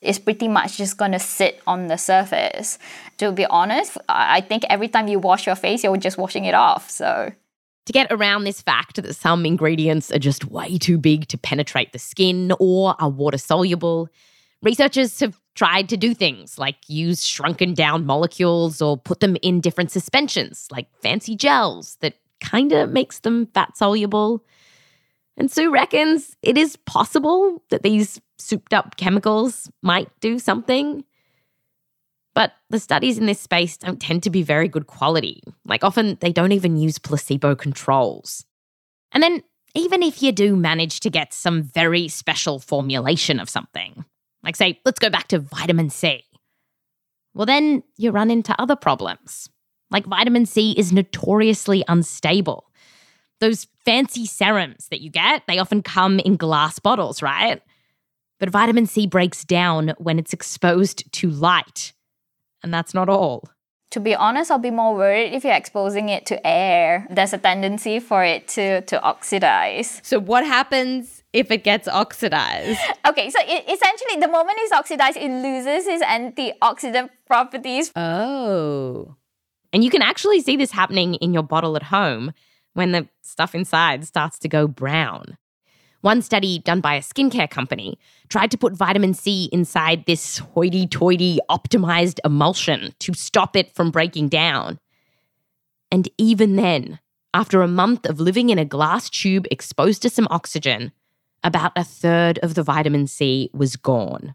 It's 0.00 0.18
pretty 0.18 0.48
much 0.48 0.78
just 0.78 0.96
gonna 0.96 1.20
sit 1.20 1.60
on 1.66 1.86
the 1.86 1.96
surface. 1.96 2.78
To 3.18 3.30
be 3.32 3.46
honest, 3.46 3.96
I 4.08 4.38
I 4.38 4.40
think 4.40 4.64
every 4.68 4.88
time 4.88 5.08
you 5.08 5.18
wash 5.18 5.46
your 5.46 5.54
face, 5.54 5.84
you're 5.84 5.96
just 5.96 6.18
washing 6.18 6.44
it 6.44 6.54
off. 6.54 6.90
So 6.90 7.32
To 7.86 7.92
get 7.92 8.10
around 8.10 8.44
this 8.44 8.60
fact 8.60 9.02
that 9.02 9.14
some 9.14 9.46
ingredients 9.46 10.10
are 10.10 10.18
just 10.18 10.44
way 10.46 10.76
too 10.78 10.98
big 10.98 11.28
to 11.28 11.38
penetrate 11.38 11.92
the 11.92 11.98
skin 11.98 12.52
or 12.58 12.94
are 12.98 13.10
water 13.10 13.38
soluble, 13.38 14.08
researchers 14.62 15.20
have 15.20 15.38
tried 15.54 15.88
to 15.90 15.96
do 15.96 16.14
things 16.14 16.58
like 16.58 16.76
use 16.88 17.24
shrunken 17.24 17.74
down 17.74 18.06
molecules 18.06 18.80
or 18.80 18.96
put 18.96 19.20
them 19.20 19.36
in 19.42 19.60
different 19.60 19.90
suspensions, 19.90 20.68
like 20.70 20.88
fancy 21.00 21.36
gels 21.36 21.96
that 22.00 22.14
kind 22.40 22.72
of 22.72 22.90
makes 22.90 23.20
them 23.20 23.46
fat 23.46 23.76
soluble. 23.76 24.44
And 25.36 25.48
Szu 25.48 25.72
reckons 25.72 26.36
it 26.42 26.58
is 26.58 26.76
possible 26.76 27.62
that 27.70 27.82
these 27.82 28.20
souped 28.38 28.74
up 28.74 28.96
chemicals 28.96 29.70
might 29.82 30.08
do 30.20 30.38
something. 30.38 31.04
But 32.34 32.52
the 32.70 32.78
studies 32.78 33.18
in 33.18 33.26
this 33.26 33.40
space 33.40 33.76
don't 33.76 34.00
tend 34.00 34.22
to 34.22 34.30
be 34.30 34.42
very 34.42 34.68
good 34.68 34.86
quality. 34.86 35.42
Like, 35.66 35.84
often 35.84 36.16
they 36.20 36.32
don't 36.32 36.52
even 36.52 36.76
use 36.76 36.98
placebo 36.98 37.54
controls. 37.54 38.46
And 39.12 39.22
then, 39.22 39.42
even 39.74 40.02
if 40.02 40.22
you 40.22 40.32
do 40.32 40.56
manage 40.56 41.00
to 41.00 41.10
get 41.10 41.34
some 41.34 41.62
very 41.62 42.08
special 42.08 42.58
formulation 42.58 43.38
of 43.38 43.50
something, 43.50 44.04
like, 44.42 44.56
say, 44.56 44.80
let's 44.84 44.98
go 44.98 45.10
back 45.10 45.28
to 45.28 45.38
vitamin 45.38 45.90
C, 45.90 46.24
well, 47.34 47.46
then 47.46 47.82
you 47.96 48.10
run 48.10 48.30
into 48.30 48.54
other 48.60 48.76
problems. 48.76 49.48
Like, 49.90 50.06
vitamin 50.06 50.46
C 50.46 50.72
is 50.72 50.92
notoriously 50.92 51.84
unstable. 51.88 52.70
Those 53.40 53.66
fancy 53.84 54.26
serums 54.26 54.88
that 54.90 55.00
you 55.00 55.10
get, 55.10 55.42
they 55.46 55.58
often 55.58 55.82
come 55.82 56.18
in 56.20 56.36
glass 56.36 56.78
bottles, 56.78 57.22
right? 57.22 57.60
But 58.38 58.50
vitamin 58.50 58.86
C 58.86 59.06
breaks 59.06 59.44
down 59.44 59.94
when 59.98 60.18
it's 60.18 60.32
exposed 60.32 61.10
to 61.12 61.30
light. 61.30 61.92
And 62.62 62.72
that's 62.72 62.94
not 62.94 63.08
all. 63.08 63.48
to 63.90 64.00
be 64.00 64.14
honest, 64.14 64.50
I'll 64.50 64.58
be 64.58 64.70
more 64.70 64.94
worried 64.94 65.34
if 65.34 65.44
you're 65.44 65.54
exposing 65.54 66.08
it 66.08 66.24
to 66.26 66.46
air. 66.46 67.06
There's 67.10 67.34
a 67.34 67.38
tendency 67.38 68.00
for 68.00 68.24
it 68.24 68.48
to 68.48 68.80
to 68.82 69.00
oxidize. 69.02 70.00
So, 70.02 70.18
what 70.18 70.46
happens 70.46 71.21
if 71.32 71.50
it 71.50 71.64
gets 71.64 71.88
oxidized? 71.88 72.80
Okay, 73.04 73.30
so 73.30 73.38
it, 73.42 73.64
essentially, 73.68 74.20
the 74.20 74.28
moment 74.28 74.58
it's 74.60 74.72
oxidized, 74.72 75.16
it 75.16 75.28
loses 75.28 75.86
its 75.86 76.04
antioxidant 76.04 77.10
properties. 77.26 77.90
Oh. 77.96 79.16
And 79.72 79.82
you 79.82 79.90
can 79.90 80.02
actually 80.02 80.40
see 80.40 80.56
this 80.56 80.70
happening 80.70 81.14
in 81.16 81.34
your 81.34 81.42
bottle 81.42 81.76
at 81.76 81.82
home 81.82 82.32
when 82.74 82.92
the 82.92 83.08
stuff 83.22 83.54
inside 83.54 84.06
starts 84.06 84.38
to 84.40 84.48
go 84.48 84.68
brown. 84.68 85.36
One 86.02 86.22
study 86.22 86.58
done 86.58 86.80
by 86.80 86.94
a 86.94 87.00
skincare 87.00 87.50
company 87.50 87.98
tried 88.28 88.50
to 88.50 88.58
put 88.58 88.76
vitamin 88.76 89.14
C 89.14 89.48
inside 89.52 90.04
this 90.06 90.38
hoity 90.38 90.86
toity 90.86 91.38
optimized 91.50 92.18
emulsion 92.24 92.94
to 93.00 93.14
stop 93.14 93.56
it 93.56 93.74
from 93.74 93.90
breaking 93.90 94.28
down. 94.28 94.78
And 95.90 96.08
even 96.18 96.56
then, 96.56 96.98
after 97.34 97.62
a 97.62 97.68
month 97.68 98.06
of 98.06 98.20
living 98.20 98.50
in 98.50 98.58
a 98.58 98.64
glass 98.64 99.08
tube 99.08 99.46
exposed 99.50 100.02
to 100.02 100.10
some 100.10 100.26
oxygen, 100.30 100.92
about 101.44 101.72
a 101.76 101.84
third 101.84 102.38
of 102.38 102.54
the 102.54 102.62
vitamin 102.62 103.06
C 103.06 103.50
was 103.52 103.76
gone. 103.76 104.34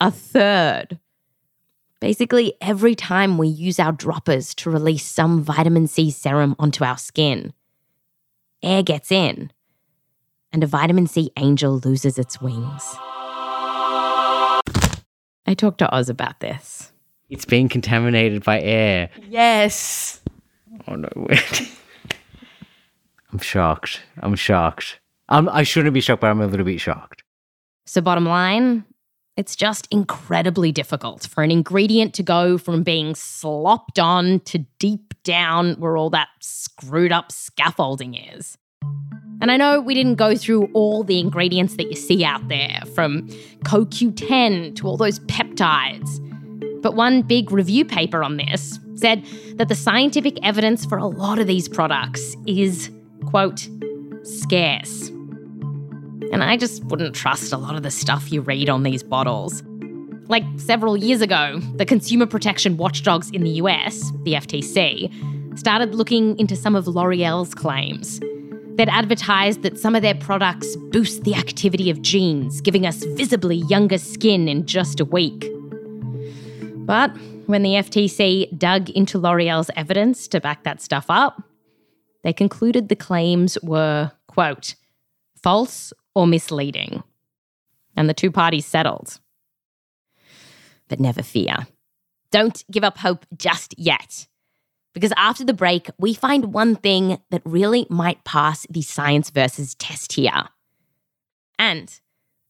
A 0.00 0.10
third. 0.10 0.98
Basically, 2.00 2.54
every 2.60 2.94
time 2.94 3.38
we 3.38 3.48
use 3.48 3.80
our 3.80 3.92
droppers 3.92 4.54
to 4.56 4.70
release 4.70 5.04
some 5.04 5.42
vitamin 5.42 5.86
C 5.86 6.10
serum 6.10 6.54
onto 6.58 6.84
our 6.84 6.98
skin, 6.98 7.54
air 8.62 8.82
gets 8.82 9.10
in, 9.10 9.50
and 10.52 10.62
a 10.62 10.66
vitamin 10.66 11.06
C 11.06 11.30
angel 11.36 11.80
loses 11.84 12.18
its 12.18 12.40
wings. 12.40 12.82
I 15.46 15.54
talked 15.56 15.78
to 15.78 15.90
Oz 15.94 16.08
about 16.08 16.40
this. 16.40 16.92
It's 17.30 17.44
being 17.44 17.68
contaminated 17.68 18.44
by 18.44 18.60
air. 18.60 19.10
yes. 19.28 20.20
Oh 20.86 20.96
no. 20.96 21.08
I'm 23.32 23.38
shocked. 23.40 24.02
I'm 24.20 24.34
shocked. 24.34 25.00
I'm, 25.28 25.48
I 25.48 25.62
shouldn't 25.62 25.94
be 25.94 26.00
shocked, 26.00 26.20
but 26.20 26.30
I'm 26.30 26.40
a 26.40 26.46
little 26.46 26.66
bit 26.66 26.80
shocked. 26.80 27.22
So, 27.86 28.00
bottom 28.00 28.26
line, 28.26 28.84
it's 29.36 29.56
just 29.56 29.88
incredibly 29.90 30.70
difficult 30.70 31.26
for 31.26 31.42
an 31.42 31.50
ingredient 31.50 32.14
to 32.14 32.22
go 32.22 32.56
from 32.56 32.82
being 32.82 33.14
slopped 33.14 33.98
on 33.98 34.40
to 34.40 34.58
deep 34.78 35.14
down 35.24 35.74
where 35.74 35.96
all 35.96 36.10
that 36.10 36.28
screwed 36.40 37.12
up 37.12 37.32
scaffolding 37.32 38.14
is. 38.14 38.56
And 39.40 39.50
I 39.50 39.56
know 39.56 39.80
we 39.80 39.94
didn't 39.94 40.14
go 40.14 40.36
through 40.36 40.70
all 40.72 41.02
the 41.02 41.18
ingredients 41.18 41.76
that 41.76 41.90
you 41.90 41.96
see 41.96 42.24
out 42.24 42.46
there, 42.48 42.80
from 42.94 43.28
CoQ10 43.64 44.76
to 44.76 44.86
all 44.86 44.96
those 44.96 45.18
peptides. 45.20 46.20
But 46.80 46.94
one 46.94 47.22
big 47.22 47.50
review 47.50 47.84
paper 47.84 48.22
on 48.22 48.36
this 48.36 48.78
said 48.94 49.24
that 49.56 49.68
the 49.68 49.74
scientific 49.74 50.38
evidence 50.42 50.84
for 50.84 50.96
a 50.98 51.06
lot 51.06 51.38
of 51.38 51.46
these 51.46 51.68
products 51.68 52.36
is, 52.46 52.90
quote, 53.26 53.68
scarce. 54.24 55.08
And 56.32 56.42
I 56.42 56.56
just 56.56 56.84
wouldn't 56.84 57.14
trust 57.14 57.52
a 57.52 57.58
lot 57.58 57.76
of 57.76 57.82
the 57.82 57.90
stuff 57.90 58.32
you 58.32 58.40
read 58.40 58.68
on 58.68 58.82
these 58.82 59.02
bottles. 59.02 59.62
Like 60.28 60.44
several 60.56 60.96
years 60.96 61.20
ago, 61.20 61.60
the 61.76 61.84
consumer 61.84 62.26
protection 62.26 62.76
watchdogs 62.76 63.30
in 63.30 63.44
the 63.44 63.50
US, 63.50 64.10
the 64.24 64.32
FTC, 64.32 65.58
started 65.58 65.94
looking 65.94 66.38
into 66.38 66.56
some 66.56 66.74
of 66.74 66.88
L'Oreal's 66.88 67.54
claims. 67.54 68.20
They'd 68.76 68.88
advertised 68.88 69.62
that 69.62 69.78
some 69.78 69.94
of 69.94 70.02
their 70.02 70.14
products 70.14 70.74
boost 70.90 71.22
the 71.22 71.34
activity 71.34 71.90
of 71.90 72.02
genes, 72.02 72.60
giving 72.60 72.86
us 72.86 73.04
visibly 73.04 73.56
younger 73.68 73.98
skin 73.98 74.48
in 74.48 74.66
just 74.66 74.98
a 74.98 75.04
week. 75.04 75.48
But 76.78 77.16
when 77.46 77.62
the 77.62 77.74
FTC 77.74 78.58
dug 78.58 78.90
into 78.90 79.18
L'Oreal's 79.18 79.70
evidence 79.76 80.26
to 80.28 80.40
back 80.40 80.64
that 80.64 80.82
stuff 80.82 81.06
up, 81.08 81.42
they 82.24 82.32
concluded 82.32 82.88
the 82.88 82.96
claims 82.96 83.56
were, 83.62 84.10
quote, 84.26 84.74
false 85.40 85.92
or 86.14 86.26
misleading. 86.26 87.04
And 87.96 88.08
the 88.08 88.14
two 88.14 88.32
parties 88.32 88.66
settled. 88.66 89.20
But 90.88 90.98
never 90.98 91.22
fear. 91.22 91.68
Don't 92.32 92.64
give 92.70 92.82
up 92.82 92.98
hope 92.98 93.26
just 93.36 93.78
yet. 93.78 94.26
Because 94.94 95.12
after 95.16 95.44
the 95.44 95.52
break, 95.52 95.90
we 95.98 96.14
find 96.14 96.52
one 96.52 96.76
thing 96.76 97.18
that 97.30 97.42
really 97.44 97.86
might 97.90 98.24
pass 98.24 98.66
the 98.70 98.82
science 98.82 99.30
versus 99.30 99.74
test 99.74 100.14
here. 100.14 100.48
And 101.58 102.00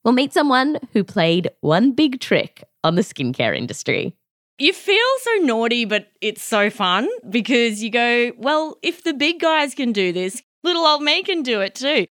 we'll 0.05 0.15
meet 0.15 0.33
someone 0.33 0.79
who 0.93 1.03
played 1.05 1.51
one 1.61 1.93
big 1.93 2.21
trick 2.21 2.63
on 2.85 2.95
the 2.95 3.03
skincare 3.03 3.57
industry. 3.57 4.15
You 4.57 4.73
feel 4.73 4.99
so 5.23 5.31
naughty, 5.45 5.85
but 5.85 6.13
it's 6.21 6.43
so 6.43 6.71
fun 6.71 7.09
because 7.29 7.83
you 7.83 7.91
go, 7.91 8.31
well, 8.39 8.79
if 8.83 9.03
the 9.03 9.13
big 9.13 9.41
guys 9.41 9.75
can 9.75 9.91
do 9.91 10.13
this, 10.13 10.41
little 10.63 10.87
old 10.87 11.03
me 11.03 11.25
can 11.25 11.43
do 11.43 11.61
it 11.61 11.75
too. 11.75 12.07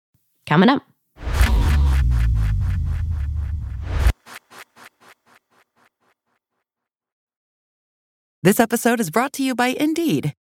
Coming 0.47 0.71
up. 0.71 0.83
This 8.43 8.59
episode 8.59 9.01
is 9.01 9.11
brought 9.11 9.35
to 9.35 9.43
you 9.43 9.55
by 9.55 9.69
Indeed. 9.69 10.33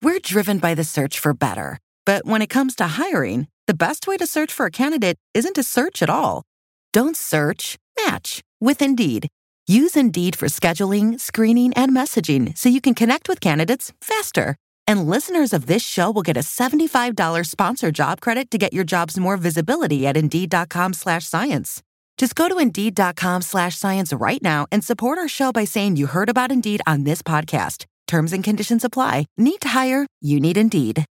We're 0.00 0.20
driven 0.20 0.58
by 0.58 0.76
the 0.76 0.84
search 0.84 1.18
for 1.18 1.34
better. 1.34 1.80
But 2.06 2.24
when 2.24 2.40
it 2.40 2.46
comes 2.46 2.76
to 2.76 2.86
hiring, 2.86 3.48
the 3.66 3.74
best 3.74 4.06
way 4.06 4.16
to 4.18 4.28
search 4.28 4.52
for 4.52 4.66
a 4.66 4.70
candidate 4.70 5.16
isn't 5.34 5.54
to 5.54 5.64
search 5.64 6.02
at 6.02 6.08
all. 6.08 6.44
Don't 6.92 7.16
search, 7.16 7.76
match 8.06 8.42
with 8.60 8.80
Indeed. 8.80 9.28
Use 9.70 9.98
Indeed 9.98 10.34
for 10.34 10.46
scheduling, 10.46 11.20
screening, 11.20 11.74
and 11.74 11.92
messaging 11.92 12.56
so 12.56 12.70
you 12.70 12.80
can 12.80 12.94
connect 12.94 13.28
with 13.28 13.38
candidates 13.38 13.92
faster. 14.00 14.56
And 14.86 15.06
listeners 15.06 15.52
of 15.52 15.66
this 15.66 15.84
show 15.84 16.10
will 16.10 16.22
get 16.22 16.38
a 16.38 16.40
$75 16.40 17.46
sponsor 17.46 17.90
job 17.90 18.22
credit 18.22 18.50
to 18.50 18.56
get 18.56 18.72
your 18.72 18.84
jobs 18.84 19.18
more 19.18 19.36
visibility 19.36 20.06
at 20.06 20.16
Indeed.com 20.16 20.94
slash 20.94 21.26
science. 21.26 21.82
Just 22.16 22.34
go 22.34 22.48
to 22.48 22.56
Indeed.com 22.58 23.42
slash 23.42 23.76
science 23.76 24.10
right 24.10 24.42
now 24.42 24.66
and 24.72 24.82
support 24.82 25.18
our 25.18 25.28
show 25.28 25.52
by 25.52 25.64
saying 25.64 25.96
you 25.96 26.06
heard 26.06 26.30
about 26.30 26.50
Indeed 26.50 26.80
on 26.86 27.04
this 27.04 27.20
podcast. 27.20 27.84
Terms 28.06 28.32
and 28.32 28.42
conditions 28.42 28.84
apply. 28.84 29.26
Need 29.36 29.60
to 29.60 29.68
hire? 29.68 30.06
You 30.22 30.40
need 30.40 30.56
Indeed. 30.56 31.04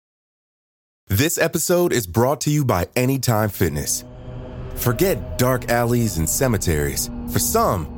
This 1.08 1.36
episode 1.36 1.92
is 1.92 2.06
brought 2.06 2.40
to 2.40 2.50
you 2.50 2.64
by 2.64 2.88
Anytime 2.96 3.50
Fitness. 3.50 4.02
Forget 4.76 5.38
dark 5.38 5.70
alleys 5.70 6.16
and 6.16 6.28
cemeteries. 6.28 7.10
For 7.30 7.38
some, 7.38 7.95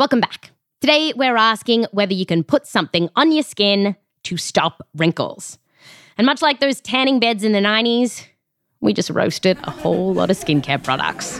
Welcome 0.00 0.20
back. 0.22 0.52
Today, 0.80 1.12
we're 1.14 1.36
asking 1.36 1.84
whether 1.92 2.14
you 2.14 2.24
can 2.24 2.42
put 2.42 2.66
something 2.66 3.10
on 3.16 3.32
your 3.32 3.42
skin 3.42 3.96
to 4.22 4.38
stop 4.38 4.80
wrinkles. 4.96 5.58
And 6.16 6.24
much 6.24 6.40
like 6.40 6.58
those 6.58 6.80
tanning 6.80 7.20
beds 7.20 7.44
in 7.44 7.52
the 7.52 7.58
90s, 7.58 8.24
we 8.80 8.94
just 8.94 9.10
roasted 9.10 9.58
a 9.62 9.70
whole 9.70 10.14
lot 10.14 10.30
of 10.30 10.38
skincare 10.38 10.82
products. 10.82 11.38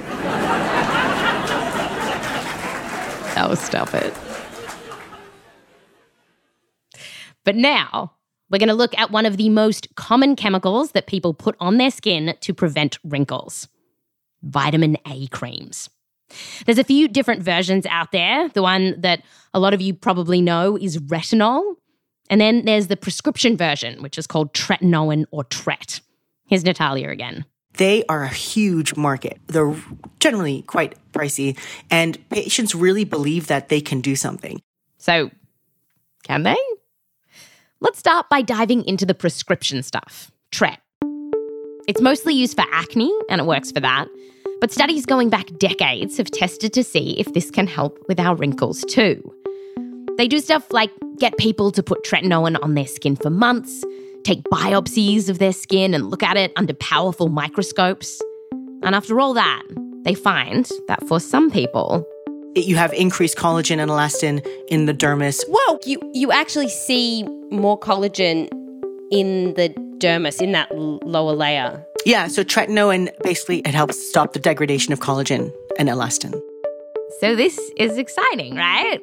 oh, 3.39 3.55
stop 3.59 3.95
it. 3.95 4.13
But 7.45 7.57
now, 7.57 8.13
we're 8.51 8.59
going 8.59 8.69
to 8.69 8.75
look 8.75 8.93
at 8.99 9.11
one 9.11 9.25
of 9.25 9.39
the 9.39 9.49
most 9.49 9.89
common 9.95 10.37
chemicals 10.37 10.93
that 10.93 11.07
people 11.07 11.33
put 11.33 11.57
on 11.61 11.79
their 11.79 11.91
skin 11.91 12.37
to 12.43 12.53
prevent 12.53 12.99
wrinkles 13.05 13.69
vitamin 14.43 14.99
A 15.07 15.29
creams. 15.29 15.89
There's 16.67 16.79
a 16.79 16.85
few 16.85 17.09
different 17.09 17.43
versions 17.43 17.87
out 17.87 18.13
there. 18.13 18.49
The 18.49 18.63
one 18.63 19.01
that 19.01 19.23
a 19.55 19.61
lot 19.61 19.75
of 19.75 19.81
you 19.81 19.95
probably 19.95 20.41
know 20.41 20.77
is 20.77 20.99
retinol. 20.99 21.75
And 22.29 22.41
then 22.41 22.65
there's 22.65 22.87
the 22.87 22.97
prescription 22.97 23.57
version, 23.57 24.03
which 24.03 24.17
is 24.17 24.27
called 24.27 24.55
tretinoin 24.55 25.25
or 25.31 25.45
tret. 25.45 26.01
Here's 26.47 26.65
Natalia 26.65 27.11
again. 27.11 27.45
They 27.75 28.05
are 28.09 28.23
a 28.25 28.29
huge 28.29 28.97
market. 28.97 29.39
They're 29.47 29.75
generally 30.19 30.63
quite 30.63 30.97
pricey, 31.13 31.59
and 31.91 32.19
patients 32.31 32.75
really 32.75 33.05
believe 33.05 33.47
that 33.47 33.69
they 33.69 33.81
can 33.81 34.01
do 34.01 34.17
something. 34.17 34.61
So, 34.99 35.31
can 36.25 36.43
they? 36.43 36.57
Let's 37.81 37.99
start 37.99 38.29
by 38.29 38.43
diving 38.43 38.85
into 38.85 39.07
the 39.07 39.15
prescription 39.15 39.83
stuff 39.83 40.31
tret. 40.51 40.81
It's 41.87 42.01
mostly 42.01 42.35
used 42.35 42.57
for 42.57 42.65
acne, 42.73 43.13
and 43.31 43.41
it 43.41 43.47
works 43.47 43.73
for 43.73 43.81
that. 43.81 44.09
But 44.61 44.71
studies 44.71 45.07
going 45.07 45.31
back 45.31 45.47
decades 45.59 46.19
have 46.19 46.31
tested 46.31 46.73
to 46.75 46.85
see 46.85 47.19
if 47.19 47.33
this 47.33 47.51
can 47.51 47.67
help 47.67 47.99
with 48.09 48.21
our 48.21 48.37
wrinkles 48.37 48.85
too. 48.85 49.35
They 50.19 50.29
do 50.29 50.39
stuff 50.39 50.71
like 50.71 50.91
get 51.19 51.37
people 51.39 51.73
to 51.73 51.83
put 51.83 52.05
tretinoin 52.05 52.63
on 52.63 52.75
their 52.75 52.87
skin 52.87 53.17
for 53.17 53.31
months, 53.31 53.83
take 54.25 54.43
biopsies 54.53 55.29
of 55.31 55.39
their 55.39 55.53
skin 55.55 55.95
and 55.95 56.11
look 56.11 56.23
at 56.23 56.37
it 56.37 56.53
under 56.57 56.75
powerful 56.75 57.29
microscopes. 57.29 58.21
And 58.83 58.95
after 58.95 59.19
all 59.19 59.33
that, 59.35 59.63
they 60.05 60.15
find 60.15 60.69
that 60.89 61.07
for 61.09 61.21
some 61.21 61.51
people, 61.51 62.07
You 62.57 62.77
have 62.77 62.93
increased 62.93 63.37
collagen 63.39 63.79
and 63.79 63.91
elastin 63.91 64.45
in 64.69 64.87
the 64.87 64.93
dermis. 64.93 65.43
Whoa, 65.49 65.79
you 65.87 66.01
you 66.13 66.33
actually 66.33 66.69
see 66.69 67.23
more 67.51 67.79
collagen 67.79 68.49
in 69.11 69.55
the 69.55 69.69
dermis, 69.99 70.43
in 70.43 70.53
that 70.53 70.69
l- 70.73 70.99
lower 71.05 71.33
layer. 71.35 71.85
Yeah, 72.07 72.29
so 72.29 72.43
tretinoin 72.43 73.11
basically 73.23 73.59
it 73.59 73.75
helps 73.75 74.03
stop 74.09 74.33
the 74.33 74.39
degradation 74.39 74.95
of 74.95 75.01
collagen 75.01 75.53
and 75.79 75.91
elastin. 75.91 76.33
So 77.21 77.37
this 77.37 77.59
is 77.77 77.99
exciting, 77.99 78.57
right? 78.57 79.01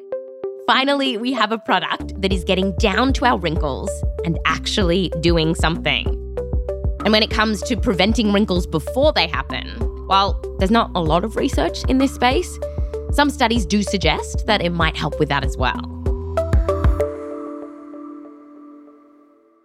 Finally, 0.66 1.16
we 1.16 1.32
have 1.32 1.52
a 1.52 1.58
product 1.58 2.20
that 2.20 2.32
is 2.32 2.42
getting 2.42 2.74
down 2.76 3.12
to 3.12 3.24
our 3.24 3.38
wrinkles 3.38 3.88
and 4.24 4.36
actually 4.46 5.12
doing 5.20 5.54
something. 5.54 6.06
And 7.04 7.12
when 7.12 7.22
it 7.22 7.30
comes 7.30 7.62
to 7.62 7.76
preventing 7.76 8.32
wrinkles 8.32 8.66
before 8.66 9.12
they 9.12 9.28
happen, 9.28 9.68
while 10.08 10.40
there's 10.58 10.72
not 10.72 10.90
a 10.96 11.00
lot 11.00 11.22
of 11.22 11.36
research 11.36 11.84
in 11.84 11.98
this 11.98 12.12
space, 12.12 12.58
some 13.12 13.30
studies 13.30 13.64
do 13.64 13.84
suggest 13.84 14.44
that 14.46 14.60
it 14.60 14.70
might 14.70 14.96
help 14.96 15.20
with 15.20 15.28
that 15.28 15.44
as 15.44 15.56
well. 15.56 15.80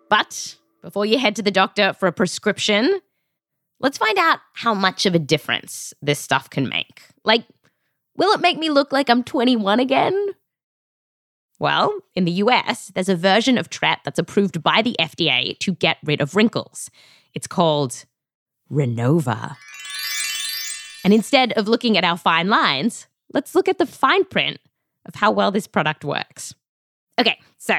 But 0.07 0.57
before 0.83 1.07
you 1.07 1.17
head 1.17 1.35
to 1.37 1.41
the 1.41 1.49
doctor 1.49 1.93
for 1.93 2.05
a 2.05 2.13
prescription, 2.13 3.01
let's 3.79 3.97
find 3.97 4.17
out 4.17 4.39
how 4.53 4.73
much 4.73 5.05
of 5.05 5.15
a 5.15 5.19
difference 5.19 5.93
this 6.01 6.19
stuff 6.19 6.49
can 6.49 6.69
make. 6.69 7.03
Like, 7.23 7.45
will 8.15 8.33
it 8.33 8.41
make 8.41 8.57
me 8.57 8.69
look 8.69 8.91
like 8.91 9.09
I'm 9.09 9.23
21 9.23 9.79
again? 9.79 10.29
Well, 11.59 11.97
in 12.15 12.25
the 12.25 12.31
US, 12.31 12.91
there's 12.93 13.09
a 13.09 13.15
version 13.15 13.57
of 13.57 13.69
Tret 13.69 13.99
that's 14.03 14.19
approved 14.19 14.63
by 14.63 14.81
the 14.81 14.95
FDA 14.99 15.57
to 15.59 15.73
get 15.73 15.97
rid 16.03 16.21
of 16.21 16.35
wrinkles. 16.35 16.89
It's 17.33 17.47
called 17.47 18.05
Renova. 18.71 19.55
And 21.03 21.13
instead 21.13 21.53
of 21.53 21.67
looking 21.67 21.97
at 21.97 22.03
our 22.03 22.17
fine 22.17 22.49
lines, 22.49 23.07
let's 23.33 23.55
look 23.55 23.67
at 23.67 23.77
the 23.77 23.85
fine 23.85 24.25
print 24.25 24.59
of 25.05 25.15
how 25.15 25.31
well 25.31 25.51
this 25.51 25.67
product 25.67 26.03
works. 26.03 26.55
Okay, 27.19 27.39
so 27.57 27.75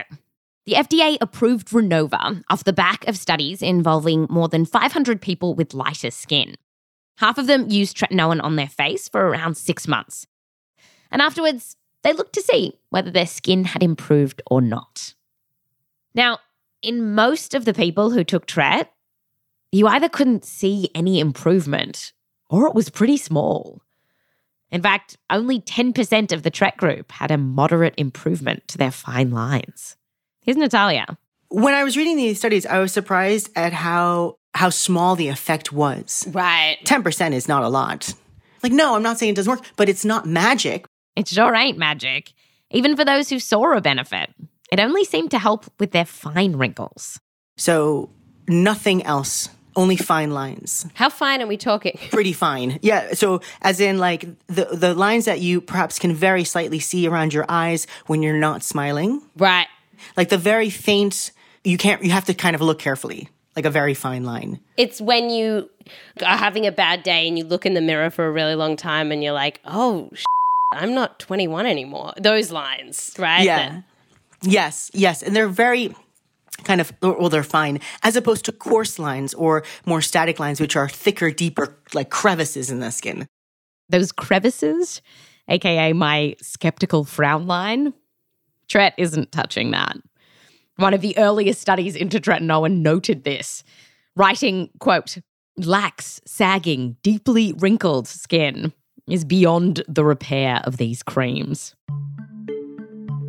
the 0.67 0.73
FDA 0.73 1.19
approved 1.21 1.69
Renova 1.69 2.43
off 2.49 2.65
the 2.65 2.73
back 2.73 3.07
of 3.07 3.19
studies 3.19 3.61
involving 3.61 4.27
more 4.31 4.49
than 4.49 4.65
500 4.65 5.21
people 5.21 5.55
with 5.55 5.75
lighter 5.75 6.11
skin. 6.11 6.57
Half 7.19 7.39
of 7.39 7.47
them 7.47 7.71
used 7.71 7.97
tretinoin 7.97 8.43
on 8.43 8.57
their 8.57 8.69
face 8.69 9.09
for 9.09 9.29
around 9.29 9.57
six 9.57 9.87
months. 9.87 10.27
And 11.11 11.21
afterwards, 11.21 11.77
they 12.03 12.13
looked 12.13 12.33
to 12.35 12.43
see 12.43 12.79
whether 12.91 13.11
their 13.11 13.27
skin 13.27 13.65
had 13.65 13.83
improved 13.83 14.43
or 14.47 14.61
not. 14.61 15.15
Now, 16.15 16.39
in 16.83 17.15
most 17.15 17.55
of 17.55 17.65
the 17.65 17.75
people 17.75 18.11
who 18.11 18.25
took 18.25 18.47
Tret, 18.47 18.93
you 19.73 19.87
either 19.87 20.09
couldn't 20.09 20.45
see 20.45 20.91
any 20.95 21.21
improvement 21.21 22.13
or 22.49 22.67
it 22.67 22.75
was 22.75 22.91
pretty 22.91 23.17
small. 23.17 23.83
In 24.71 24.83
fact, 24.83 25.17
only 25.31 25.61
10% 25.61 26.33
of 26.33 26.43
the 26.43 26.51
Tret 26.51 26.77
group 26.77 27.13
had 27.13 27.31
a 27.31 27.39
moderate 27.39 27.95
improvement 27.97 28.67
to 28.69 28.79
their 28.79 28.91
fine 28.91 29.31
lines. 29.31 29.97
Here's 30.45 30.59
Natalia. 30.59 31.07
When 31.49 31.73
I 31.73 31.85
was 31.85 31.97
reading 31.97 32.19
these 32.19 32.39
studies, 32.39 32.67
I 32.67 32.79
was 32.79 32.93
surprised 32.93 33.51
at 33.57 33.73
how 33.73 34.37
how 34.53 34.69
small 34.69 35.17
the 35.17 35.29
effect 35.29 35.73
was. 35.73 36.29
Right. 36.31 36.77
10% 36.85 37.33
is 37.33 37.49
not 37.49 37.65
a 37.65 37.69
lot. 37.69 38.13
Like, 38.63 38.73
no, 38.73 38.95
I'm 38.95 39.03
not 39.03 39.19
saying 39.19 39.33
it 39.33 39.37
doesn't 39.37 39.51
work, 39.51 39.65
but 39.77 39.89
it's 39.89 40.05
not 40.05 40.27
magic. 40.27 40.85
It 41.17 41.29
sure 41.29 41.55
ain't 41.55 41.79
magic. 41.79 42.33
Even 42.71 42.95
for 42.95 43.05
those 43.07 43.31
who 43.31 43.39
saw 43.41 43.75
a 43.75 43.81
benefit, 43.81 44.31
it 44.71 44.79
only 44.79 45.05
seemed 45.05 45.31
to 45.31 45.39
help 45.39 45.65
with 45.81 45.93
their 45.93 46.05
fine 46.05 46.57
wrinkles. 46.57 47.19
So, 47.57 48.11
nothing 48.47 49.03
else, 49.05 49.49
only 49.77 49.97
fine 49.97 50.31
lines. 50.31 50.87
How 50.95 51.09
fine 51.09 51.41
are 51.41 51.47
we 51.47 51.57
talking? 51.57 51.99
Pretty 52.11 52.33
fine. 52.35 52.79
Yeah. 52.83 53.15
So, 53.15 53.41
as 53.63 53.81
in, 53.81 53.99
like, 53.99 54.27
the, 54.49 54.67
the 54.67 54.95
lines 54.95 55.25
that 55.25 55.41
you 55.41 55.63
perhaps 55.63 55.99
can 55.99 56.15
very 56.15 56.45
slightly 56.45 56.81
see 56.81 57.09
around 57.09 57.33
your 57.33 57.47
eyes 57.49 57.87
when 58.07 58.23
you're 58.23 58.39
not 58.39 58.63
smiling. 58.63 59.23
Right. 59.37 59.69
Like 60.17 60.29
the 60.29 60.39
very 60.39 60.71
faint, 60.71 61.33
you 61.65 61.79
can't, 61.79 62.03
you 62.03 62.11
have 62.11 62.25
to 62.27 62.35
kind 62.35 62.55
of 62.55 62.61
look 62.63 62.79
carefully 62.79 63.29
like 63.57 63.65
a 63.65 63.71
very 63.71 63.95
fine 63.95 64.25
line. 64.25 64.61
It's 64.77 65.01
when 65.01 65.31
you 65.31 65.71
are 66.25 66.37
having 66.37 66.67
a 66.67 66.73
bad 66.73 67.03
day 67.03 67.29
and 67.29 67.39
you 67.39 67.45
look 67.45 67.65
in 67.67 67.75
the 67.75 67.81
mirror 67.81 68.11
for 68.11 68.27
a 68.27 68.33
really 68.33 68.55
long 68.55 68.77
time 68.77 69.13
and 69.13 69.23
you're 69.23 69.33
like, 69.33 69.61
oh, 69.65 70.11
I'm 70.73 70.95
not 70.95 71.19
21 71.21 71.67
anymore. 71.67 72.13
Those 72.21 72.51
lines, 72.51 73.15
right? 73.19 73.45
Yeah. 73.45 73.57
That- 73.69 73.85
yes, 74.43 74.91
yes. 74.93 75.23
And 75.23 75.37
they're 75.37 75.49
very 75.49 75.95
kind 76.65 76.81
of, 76.81 76.93
well, 77.01 77.29
they're 77.29 77.43
fine, 77.43 77.81
as 78.03 78.17
opposed 78.17 78.45
to 78.47 78.53
coarse 78.53 78.99
lines 78.99 79.35
or 79.35 79.63
more 79.87 80.01
static 80.01 80.39
lines, 80.41 80.61
which 80.61 80.77
are 80.77 80.89
thicker, 80.89 81.31
deeper, 81.31 81.77
like 81.93 82.11
crevices 82.11 82.71
in 82.71 82.81
the 82.81 82.91
skin. 82.91 83.27
Those 83.89 84.13
crevices, 84.13 85.03
aka 85.49 85.93
my 85.93 86.37
skeptical 86.41 87.05
frown 87.05 87.47
line, 87.47 87.93
Tret 88.75 88.95
isn't 88.99 89.31
touching 89.31 89.71
that. 89.71 89.97
One 90.79 90.95
of 90.95 91.01
the 91.01 91.17
earliest 91.17 91.61
studies 91.61 91.95
into 91.95 92.19
tretinoin 92.19 92.79
noted 92.79 93.23
this, 93.23 93.63
writing, 94.17 94.69
quote, 94.81 95.19
lax, 95.57 96.21
sagging, 96.27 96.97
deeply 97.05 97.53
wrinkled 97.59 98.09
skin 98.09 98.73
is 99.09 99.25
beyond 99.25 99.85
the 99.87 100.05
repair 100.05 100.61
of 100.65 100.79
these 100.79 101.05
creams. 101.05 101.77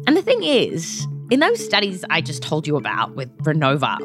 And 0.08 0.18
the 0.18 0.24
thing 0.24 0.42
is, 0.42 1.06
in 1.30 1.42
those 1.42 1.64
studies 1.64 2.04
I 2.10 2.22
just 2.22 2.42
told 2.42 2.66
you 2.66 2.76
about 2.76 3.16
with 3.16 3.30
Renova, 3.44 4.00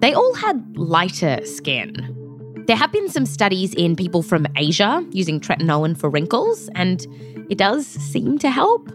they 0.00 0.12
all 0.12 0.34
had 0.34 0.76
lighter 0.76 1.38
skin. 1.46 2.64
There 2.66 2.74
have 2.74 2.90
been 2.90 3.08
some 3.08 3.26
studies 3.26 3.74
in 3.74 3.94
people 3.94 4.24
from 4.24 4.48
Asia 4.56 5.06
using 5.12 5.38
tretinoin 5.38 5.96
for 5.96 6.10
wrinkles, 6.10 6.68
and 6.74 7.06
it 7.48 7.58
does 7.58 7.86
seem 7.86 8.40
to 8.40 8.50
help. 8.50 8.90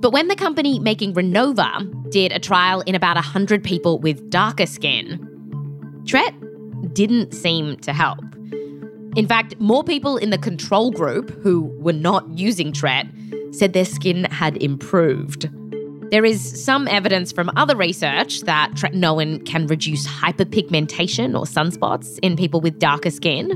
But 0.00 0.12
when 0.12 0.28
the 0.28 0.36
company 0.36 0.78
making 0.78 1.14
Renova 1.14 2.10
did 2.10 2.30
a 2.30 2.38
trial 2.38 2.82
in 2.82 2.94
about 2.94 3.16
100 3.16 3.64
people 3.64 3.98
with 3.98 4.30
darker 4.30 4.66
skin, 4.66 5.24
Tret 6.06 6.34
didn't 6.94 7.34
seem 7.34 7.76
to 7.78 7.92
help. 7.92 8.20
In 9.16 9.26
fact, 9.26 9.58
more 9.58 9.82
people 9.82 10.16
in 10.16 10.30
the 10.30 10.38
control 10.38 10.92
group 10.92 11.30
who 11.42 11.62
were 11.80 11.92
not 11.92 12.28
using 12.30 12.72
Tret 12.72 13.06
said 13.50 13.72
their 13.72 13.84
skin 13.84 14.24
had 14.24 14.62
improved. 14.62 15.50
There 16.10 16.24
is 16.24 16.64
some 16.64 16.86
evidence 16.86 17.32
from 17.32 17.50
other 17.56 17.76
research 17.76 18.42
that 18.42 18.70
tretinoin 18.72 19.44
can 19.44 19.66
reduce 19.66 20.06
hyperpigmentation 20.06 21.36
or 21.36 21.44
sunspots 21.44 22.18
in 22.22 22.36
people 22.36 22.60
with 22.60 22.78
darker 22.78 23.10
skin, 23.10 23.50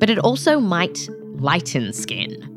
but 0.00 0.08
it 0.08 0.18
also 0.18 0.58
might 0.58 1.08
lighten 1.34 1.92
skin. 1.92 2.53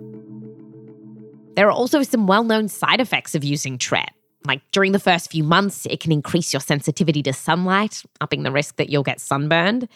There 1.58 1.68
are 1.68 1.72
also 1.72 2.04
some 2.04 2.28
well 2.28 2.44
known 2.44 2.68
side 2.68 3.02
effects 3.02 3.34
of 3.34 3.44
using 3.44 3.80
Tret. 3.80 4.12
Like 4.46 4.62
during 4.72 4.92
the 4.92 5.00
first 5.00 5.32
few 5.32 5.44
months, 5.44 5.88
it 5.88 6.00
can 6.00 6.12
increase 6.12 6.54
your 6.54 6.60
sensitivity 6.60 7.24
to 7.24 7.34
sunlight, 7.34 8.04
upping 8.22 8.44
the 8.44 8.52
risk 8.52 8.76
that 8.76 8.92
you'll 8.92 9.02
get 9.02 9.20
sunburned. 9.20 9.90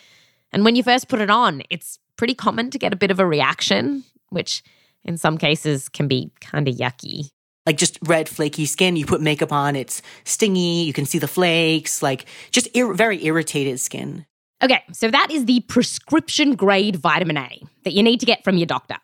And 0.51 0.65
when 0.65 0.75
you 0.75 0.81
first 0.81 1.07
put 1.07 1.21
it 1.21 1.29
on, 1.29 1.61
it's 1.69 1.99
pretty 2.17 2.33
common 2.33 2.71
to 2.71 2.79
get 2.79 2.93
a 2.93 2.95
bit 2.95 3.11
of 3.11 3.19
a 3.19 3.27
reaction, 3.27 4.03
which 4.29 4.63
in 5.05 5.17
some 5.17 5.37
cases 5.37 5.87
can 5.87 6.07
be 6.07 6.31
kind 6.41 6.67
of 6.67 6.75
yucky. 6.75 7.29
Like 7.67 7.77
just 7.77 7.99
red, 8.07 8.27
flaky 8.27 8.65
skin, 8.65 8.95
you 8.95 9.05
put 9.05 9.21
makeup 9.21 9.53
on, 9.53 9.75
it's 9.75 10.01
stingy, 10.23 10.81
you 10.81 10.93
can 10.93 11.05
see 11.05 11.19
the 11.19 11.27
flakes, 11.27 12.01
like 12.01 12.25
just 12.49 12.75
ir- 12.75 12.95
very 12.95 13.23
irritated 13.23 13.79
skin. 13.79 14.25
Okay, 14.63 14.83
so 14.93 15.11
that 15.11 15.29
is 15.29 15.45
the 15.45 15.59
prescription 15.67 16.55
grade 16.55 16.95
vitamin 16.95 17.37
A 17.37 17.61
that 17.83 17.93
you 17.93 18.01
need 18.01 18.19
to 18.19 18.25
get 18.25 18.43
from 18.43 18.57
your 18.57 18.65
doctor. 18.65 18.97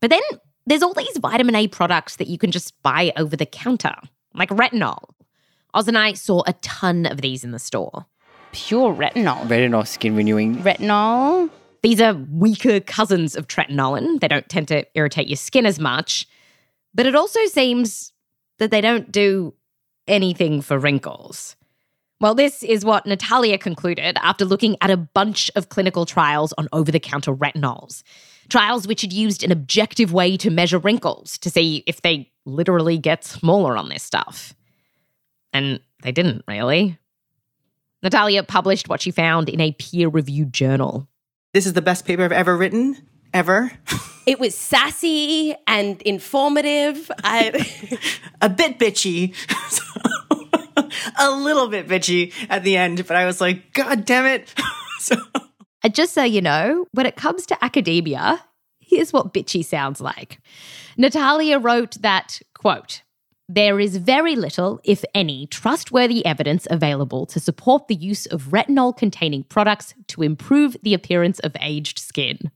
But 0.00 0.10
then 0.10 0.22
there's 0.66 0.82
all 0.82 0.94
these 0.94 1.18
vitamin 1.18 1.54
A 1.54 1.68
products 1.68 2.16
that 2.16 2.28
you 2.28 2.38
can 2.38 2.50
just 2.50 2.80
buy 2.82 3.12
over 3.16 3.36
the 3.36 3.46
counter, 3.46 3.94
like 4.34 4.50
retinol. 4.50 5.10
Oz 5.74 5.88
and 5.88 5.98
I 5.98 6.12
saw 6.12 6.42
a 6.46 6.52
ton 6.54 7.06
of 7.06 7.20
these 7.20 7.44
in 7.44 7.50
the 7.50 7.58
store. 7.58 8.06
Pure 8.52 8.94
retinol. 8.94 9.46
Retinol 9.48 9.86
skin 9.86 10.14
renewing. 10.14 10.56
Retinol. 10.58 11.50
These 11.82 12.00
are 12.00 12.14
weaker 12.14 12.80
cousins 12.80 13.36
of 13.36 13.48
tretinoin. 13.48 14.20
They 14.20 14.28
don't 14.28 14.48
tend 14.48 14.68
to 14.68 14.86
irritate 14.94 15.28
your 15.28 15.36
skin 15.36 15.66
as 15.66 15.78
much. 15.78 16.26
But 16.94 17.06
it 17.06 17.14
also 17.14 17.44
seems 17.46 18.12
that 18.58 18.70
they 18.70 18.80
don't 18.80 19.10
do 19.10 19.52
anything 20.06 20.62
for 20.62 20.78
wrinkles. 20.78 21.56
Well, 22.20 22.34
this 22.34 22.62
is 22.62 22.84
what 22.84 23.04
Natalia 23.04 23.58
concluded 23.58 24.16
after 24.22 24.44
looking 24.44 24.76
at 24.80 24.90
a 24.90 24.96
bunch 24.96 25.50
of 25.56 25.68
clinical 25.68 26.06
trials 26.06 26.54
on 26.56 26.68
over 26.72 26.92
the 26.92 27.00
counter 27.00 27.34
retinols 27.34 28.02
trials 28.48 28.86
which 28.86 29.02
had 29.02 29.12
used 29.12 29.42
an 29.42 29.52
objective 29.52 30.12
way 30.12 30.36
to 30.36 30.50
measure 30.50 30.78
wrinkles 30.78 31.38
to 31.38 31.50
see 31.50 31.84
if 31.86 32.02
they 32.02 32.30
literally 32.46 32.98
get 32.98 33.24
smaller 33.24 33.76
on 33.76 33.88
this 33.88 34.02
stuff. 34.02 34.54
And 35.52 35.80
they 36.02 36.12
didn't 36.12 36.44
really. 36.46 36.98
Natalia 38.02 38.42
published 38.42 38.88
what 38.88 39.00
she 39.00 39.10
found 39.10 39.48
in 39.48 39.60
a 39.60 39.72
peer 39.72 40.08
reviewed 40.08 40.52
journal. 40.52 41.08
This 41.54 41.66
is 41.66 41.72
the 41.72 41.82
best 41.82 42.04
paper 42.04 42.22
I've 42.22 42.32
ever 42.32 42.56
written, 42.56 42.96
ever. 43.32 43.72
It 44.26 44.40
was 44.40 44.56
sassy 44.56 45.54
and 45.66 46.00
informative. 46.00 47.10
I... 47.22 47.50
a 48.40 48.48
bit 48.48 48.78
bitchy. 48.78 49.34
a 51.18 51.30
little 51.30 51.68
bit 51.68 51.86
bitchy 51.86 52.32
at 52.48 52.64
the 52.64 52.78
end, 52.78 53.06
but 53.06 53.16
I 53.16 53.26
was 53.26 53.40
like, 53.40 53.74
God 53.74 54.06
damn 54.06 54.24
it. 54.24 54.54
so. 54.98 55.16
Just 55.92 56.14
so 56.14 56.24
you 56.24 56.40
know, 56.40 56.86
when 56.92 57.06
it 57.06 57.16
comes 57.16 57.46
to 57.46 57.64
academia, 57.64 58.44
here's 58.80 59.12
what 59.12 59.34
bitchy 59.34 59.64
sounds 59.64 60.00
like. 60.00 60.40
Natalia 60.96 61.58
wrote 61.58 62.00
that, 62.00 62.40
quote, 62.54 63.02
there 63.48 63.78
is 63.78 63.98
very 63.98 64.36
little, 64.36 64.80
if 64.84 65.04
any, 65.14 65.46
trustworthy 65.46 66.24
evidence 66.24 66.66
available 66.70 67.26
to 67.26 67.38
support 67.38 67.88
the 67.88 67.94
use 67.94 68.24
of 68.26 68.44
retinol 68.44 68.96
containing 68.96 69.44
products 69.44 69.94
to 70.08 70.22
improve 70.22 70.76
the 70.82 70.94
appearance 70.94 71.40
of 71.40 71.54
aged 71.60 71.98
skin. 71.98 72.50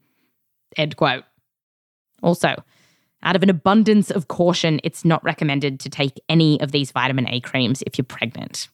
End 0.76 0.96
quote. 0.96 1.24
Also, 2.22 2.54
out 3.22 3.36
of 3.36 3.42
an 3.42 3.50
abundance 3.50 4.10
of 4.10 4.28
caution, 4.28 4.80
it's 4.82 5.04
not 5.04 5.22
recommended 5.22 5.78
to 5.80 5.90
take 5.90 6.20
any 6.28 6.58
of 6.60 6.72
these 6.72 6.90
vitamin 6.90 7.28
A 7.28 7.40
creams 7.40 7.82
if 7.82 7.98
you're 7.98 8.04
pregnant. 8.04 8.68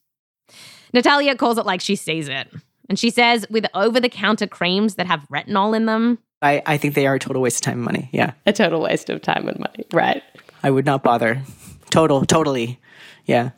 Natalia 0.92 1.34
calls 1.34 1.58
it 1.58 1.66
like 1.66 1.80
she 1.80 1.96
sees 1.96 2.28
it. 2.28 2.48
And 2.88 2.98
she 2.98 3.10
says 3.10 3.46
with 3.50 3.66
over 3.74 4.00
the 4.00 4.08
counter 4.08 4.46
creams 4.46 4.96
that 4.96 5.06
have 5.06 5.26
retinol 5.32 5.74
in 5.76 5.86
them, 5.86 6.18
I, 6.42 6.62
I 6.66 6.76
think 6.76 6.94
they 6.94 7.06
are 7.06 7.14
a 7.14 7.18
total 7.18 7.40
waste 7.40 7.58
of 7.58 7.62
time 7.62 7.78
and 7.78 7.84
money. 7.84 8.10
Yeah. 8.12 8.32
A 8.46 8.52
total 8.52 8.82
waste 8.82 9.08
of 9.08 9.22
time 9.22 9.48
and 9.48 9.58
money. 9.58 9.84
Right. 9.92 10.22
I 10.62 10.70
would 10.70 10.84
not 10.84 11.02
bother. 11.02 11.42
Total, 11.90 12.24
totally. 12.24 12.78
Yeah. 13.24 13.50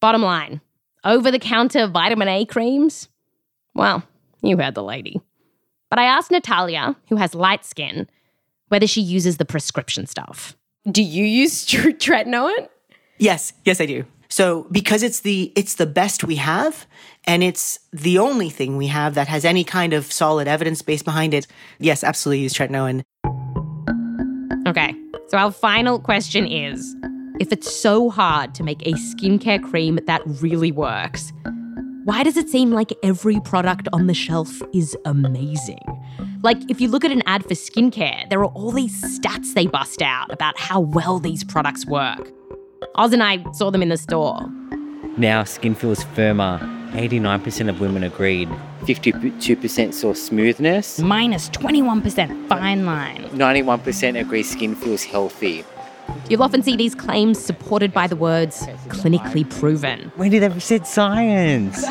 Bottom 0.00 0.22
line 0.22 0.60
over 1.04 1.30
the 1.30 1.38
counter 1.38 1.86
vitamin 1.86 2.28
A 2.28 2.44
creams? 2.46 3.08
Well, 3.74 4.02
you 4.42 4.56
heard 4.56 4.74
the 4.74 4.82
lady. 4.82 5.20
But 5.90 5.98
I 5.98 6.04
asked 6.04 6.30
Natalia, 6.30 6.96
who 7.08 7.16
has 7.16 7.34
light 7.34 7.64
skin, 7.64 8.08
whether 8.68 8.86
she 8.86 9.00
uses 9.00 9.36
the 9.36 9.44
prescription 9.44 10.06
stuff. 10.06 10.56
Do 10.90 11.02
you 11.02 11.24
use 11.24 11.66
tretinoin? 11.66 12.68
Yes, 13.18 13.52
yes, 13.64 13.80
I 13.80 13.86
do. 13.86 14.04
So 14.34 14.66
because 14.72 15.04
it's 15.04 15.20
the 15.20 15.52
it's 15.54 15.76
the 15.76 15.86
best 15.86 16.24
we 16.24 16.34
have, 16.34 16.88
and 17.22 17.44
it's 17.44 17.78
the 17.92 18.18
only 18.18 18.50
thing 18.50 18.76
we 18.76 18.88
have 18.88 19.14
that 19.14 19.28
has 19.28 19.44
any 19.44 19.62
kind 19.62 19.92
of 19.92 20.10
solid 20.10 20.48
evidence 20.48 20.82
base 20.82 21.04
behind 21.04 21.34
it. 21.34 21.46
Yes, 21.78 22.02
absolutely 22.02 22.42
use 22.42 22.52
tretinoin. 22.52 23.04
Okay, 24.66 24.92
so 25.28 25.38
our 25.38 25.52
final 25.52 26.00
question 26.00 26.48
is 26.48 26.96
if 27.38 27.52
it's 27.52 27.72
so 27.72 28.10
hard 28.10 28.56
to 28.56 28.64
make 28.64 28.84
a 28.84 28.94
skincare 28.94 29.62
cream 29.62 30.00
that 30.08 30.20
really 30.42 30.72
works, 30.72 31.32
why 32.02 32.24
does 32.24 32.36
it 32.36 32.48
seem 32.48 32.72
like 32.72 32.92
every 33.04 33.38
product 33.38 33.86
on 33.92 34.08
the 34.08 34.14
shelf 34.14 34.60
is 34.72 34.96
amazing? 35.04 35.78
Like, 36.42 36.58
if 36.68 36.80
you 36.80 36.88
look 36.88 37.04
at 37.04 37.12
an 37.12 37.22
ad 37.26 37.44
for 37.44 37.54
skincare, 37.54 38.28
there 38.30 38.40
are 38.40 38.52
all 38.56 38.72
these 38.72 39.00
stats 39.16 39.54
they 39.54 39.68
bust 39.68 40.02
out 40.02 40.32
about 40.32 40.58
how 40.58 40.80
well 40.80 41.20
these 41.20 41.44
products 41.44 41.86
work. 41.86 42.32
Oz 42.94 43.12
and 43.12 43.22
I 43.22 43.44
saw 43.52 43.70
them 43.70 43.82
in 43.82 43.88
the 43.88 43.96
store. 43.96 44.40
Now 45.16 45.44
skin 45.44 45.74
feels 45.74 46.02
firmer. 46.02 46.58
89% 46.92 47.68
of 47.68 47.80
women 47.80 48.04
agreed. 48.04 48.48
52% 48.82 49.92
saw 49.92 50.12
smoothness. 50.12 51.00
Minus 51.00 51.48
21% 51.50 52.48
fine 52.48 52.86
line. 52.86 53.24
91% 53.30 54.20
agree 54.20 54.42
skin 54.44 54.76
feels 54.76 55.02
healthy. 55.02 55.64
You'll 56.28 56.42
often 56.42 56.62
see 56.62 56.76
these 56.76 56.94
claims 56.94 57.38
supported 57.38 57.92
by 57.92 58.06
the 58.06 58.16
words 58.16 58.66
clinically 58.88 59.48
proven. 59.58 60.12
When 60.16 60.30
did 60.30 60.42
they 60.42 60.46
ever 60.46 60.60
said 60.60 60.86
science? 60.86 61.84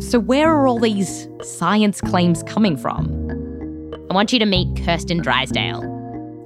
So, 0.00 0.18
where 0.18 0.48
are 0.48 0.66
all 0.68 0.78
these 0.78 1.28
science 1.42 2.00
claims 2.00 2.42
coming 2.44 2.76
from? 2.76 3.08
I 4.10 4.14
want 4.14 4.32
you 4.32 4.38
to 4.38 4.46
meet 4.46 4.84
Kirsten 4.84 5.18
Drysdale, 5.18 5.82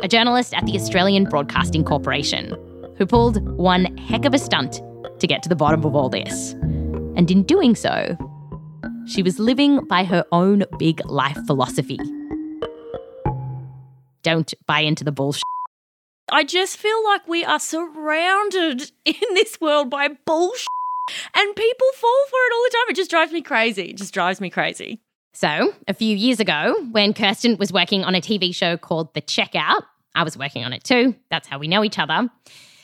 a 0.02 0.08
journalist 0.08 0.52
at 0.52 0.66
the 0.66 0.74
Australian 0.74 1.24
Broadcasting 1.24 1.84
Corporation, 1.84 2.56
who 2.98 3.06
pulled 3.06 3.40
one 3.56 3.96
heck 3.96 4.24
of 4.24 4.34
a 4.34 4.38
stunt 4.38 4.82
to 5.20 5.26
get 5.26 5.42
to 5.44 5.48
the 5.48 5.56
bottom 5.56 5.84
of 5.84 5.94
all 5.94 6.08
this. 6.08 6.52
And 7.16 7.30
in 7.30 7.44
doing 7.44 7.76
so, 7.76 8.16
she 9.06 9.22
was 9.22 9.38
living 9.38 9.84
by 9.86 10.04
her 10.04 10.24
own 10.32 10.64
big 10.78 11.04
life 11.06 11.38
philosophy. 11.46 11.98
Don't 14.22 14.52
buy 14.66 14.80
into 14.80 15.04
the 15.04 15.12
bullshit. 15.12 15.42
I 16.30 16.44
just 16.44 16.76
feel 16.76 17.04
like 17.04 17.26
we 17.28 17.44
are 17.44 17.60
surrounded 17.60 18.90
in 19.04 19.34
this 19.34 19.60
world 19.60 19.90
by 19.90 20.08
bullshit 20.26 20.66
and 21.34 21.56
people 21.56 21.86
fall 21.94 22.24
for 22.28 22.36
it 22.36 22.52
all 22.54 22.62
the 22.64 22.70
time. 22.70 22.90
It 22.90 22.96
just 22.96 23.10
drives 23.10 23.32
me 23.32 23.42
crazy. 23.42 23.90
It 23.90 23.96
just 23.98 24.14
drives 24.14 24.40
me 24.40 24.50
crazy. 24.50 25.00
So, 25.34 25.72
a 25.88 25.94
few 25.94 26.14
years 26.14 26.40
ago, 26.40 26.74
when 26.90 27.14
Kirsten 27.14 27.56
was 27.56 27.72
working 27.72 28.04
on 28.04 28.14
a 28.14 28.20
TV 28.20 28.54
show 28.54 28.76
called 28.76 29.14
The 29.14 29.22
Checkout, 29.22 29.82
I 30.14 30.24
was 30.24 30.36
working 30.36 30.64
on 30.64 30.72
it 30.72 30.84
too. 30.84 31.14
That's 31.30 31.48
how 31.48 31.58
we 31.58 31.68
know 31.68 31.84
each 31.84 31.98
other. 31.98 32.28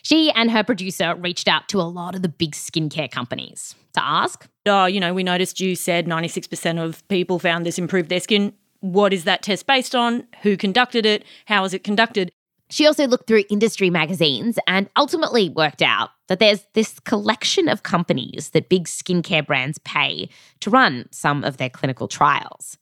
She 0.02 0.30
and 0.30 0.50
her 0.50 0.64
producer 0.64 1.14
reached 1.16 1.48
out 1.48 1.68
to 1.68 1.80
a 1.80 1.82
lot 1.82 2.14
of 2.14 2.22
the 2.22 2.28
big 2.28 2.52
skincare 2.52 3.10
companies 3.10 3.74
to 3.94 4.02
ask, 4.02 4.48
Oh, 4.64 4.86
you 4.86 5.00
know, 5.00 5.12
we 5.12 5.22
noticed 5.22 5.60
you 5.60 5.74
said 5.74 6.06
96% 6.06 6.82
of 6.82 7.06
people 7.08 7.38
found 7.38 7.66
this 7.66 7.78
improved 7.78 8.08
their 8.08 8.20
skin. 8.20 8.52
What 8.80 9.12
is 9.12 9.24
that 9.24 9.42
test 9.42 9.66
based 9.66 9.94
on? 9.94 10.26
Who 10.42 10.56
conducted 10.56 11.04
it? 11.04 11.24
How 11.46 11.62
was 11.62 11.74
it 11.74 11.84
conducted? 11.84 12.30
She 12.70 12.86
also 12.86 13.06
looked 13.06 13.26
through 13.26 13.44
industry 13.48 13.88
magazines 13.88 14.58
and 14.66 14.90
ultimately 14.96 15.48
worked 15.48 15.82
out 15.82 16.10
that 16.28 16.38
there's 16.38 16.66
this 16.74 17.00
collection 17.00 17.68
of 17.68 17.82
companies 17.82 18.50
that 18.50 18.68
big 18.68 18.84
skincare 18.84 19.46
brands 19.46 19.78
pay 19.78 20.28
to 20.60 20.70
run 20.70 21.06
some 21.10 21.44
of 21.44 21.56
their 21.56 21.70
clinical 21.70 22.08
trials. 22.08 22.76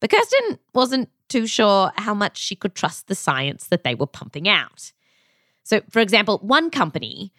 But 0.00 0.10
Kirsten 0.10 0.58
wasn't 0.74 1.08
too 1.28 1.46
sure 1.46 1.92
how 1.96 2.14
much 2.14 2.36
she 2.36 2.54
could 2.54 2.74
trust 2.74 3.06
the 3.06 3.14
science 3.14 3.66
that 3.68 3.84
they 3.84 3.94
were 3.94 4.06
pumping 4.06 4.48
out. 4.48 4.92
So, 5.62 5.80
for 5.90 6.00
example, 6.00 6.38
one 6.42 6.70
company, 6.70 7.32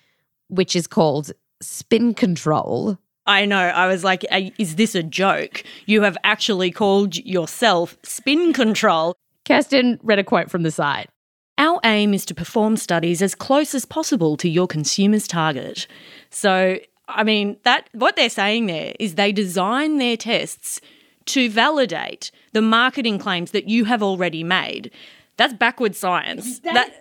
which 0.48 0.76
is 0.76 0.88
called 0.88 1.32
Spin 1.62 2.14
Control, 2.14 2.98
I 3.28 3.46
know. 3.46 3.58
I 3.58 3.88
was 3.88 4.04
like, 4.04 4.24
"Uh, 4.32 4.52
is 4.60 4.76
this 4.76 4.94
a 4.94 5.02
joke? 5.02 5.64
You 5.86 6.04
have 6.04 6.18
actually 6.24 6.72
called 6.72 7.16
yourself 7.16 7.98
spin 8.04 8.54
control. 8.54 9.16
Kirsten 9.46 10.00
read 10.04 10.20
a 10.20 10.24
quote 10.24 10.52
from 10.52 10.64
the 10.64 10.72
site. 10.72 11.10
Our 11.58 11.80
aim 11.84 12.14
is 12.14 12.26
to 12.26 12.36
perform 12.36 12.78
studies 12.78 13.22
as 13.22 13.34
close 13.34 13.74
as 13.74 13.86
possible 13.86 14.38
to 14.38 14.50
your 14.50 14.68
consumer's 14.68 15.28
target. 15.28 15.88
So, 16.30 16.78
I 17.08 17.24
mean, 17.24 17.58
that 17.64 17.90
what 17.94 18.16
they're 18.16 18.30
saying 18.30 18.66
there 18.66 18.94
is 19.00 19.16
they 19.16 19.32
design 19.32 19.98
their 19.98 20.18
tests 20.18 20.82
to 21.28 21.50
validate 21.50 22.32
the 22.54 22.62
marketing 22.62 23.20
claims 23.20 23.52
that 23.52 23.68
you 23.68 23.86
have 23.86 24.04
already 24.04 24.44
made. 24.44 24.92
That's 25.38 25.54
backward 25.54 25.96
science. 25.96 26.60
That, 26.60 26.94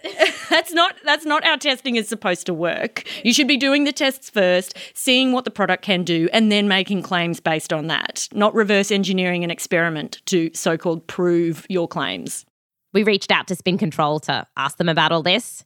that's 0.50 0.72
not 0.72 0.96
that's 1.04 1.24
not 1.24 1.44
how 1.44 1.56
testing 1.56 1.96
is 1.96 2.08
supposed 2.08 2.46
to 2.46 2.54
work. 2.54 3.04
You 3.24 3.32
should 3.32 3.46
be 3.46 3.56
doing 3.56 3.84
the 3.84 3.92
tests 3.92 4.28
first, 4.28 4.76
seeing 4.92 5.32
what 5.32 5.44
the 5.44 5.50
product 5.50 5.84
can 5.84 6.02
do, 6.02 6.28
and 6.32 6.50
then 6.50 6.66
making 6.66 7.02
claims 7.02 7.38
based 7.38 7.72
on 7.72 7.86
that, 7.86 8.28
not 8.32 8.54
reverse 8.54 8.90
engineering 8.90 9.44
an 9.44 9.50
experiment 9.50 10.20
to 10.26 10.50
so-called 10.52 11.06
prove 11.06 11.64
your 11.68 11.86
claims. 11.86 12.44
We 12.92 13.02
reached 13.02 13.30
out 13.30 13.46
to 13.48 13.56
Spin 13.56 13.78
Control 13.78 14.20
to 14.20 14.46
ask 14.56 14.78
them 14.78 14.88
about 14.88 15.12
all 15.12 15.22
this. 15.22 15.64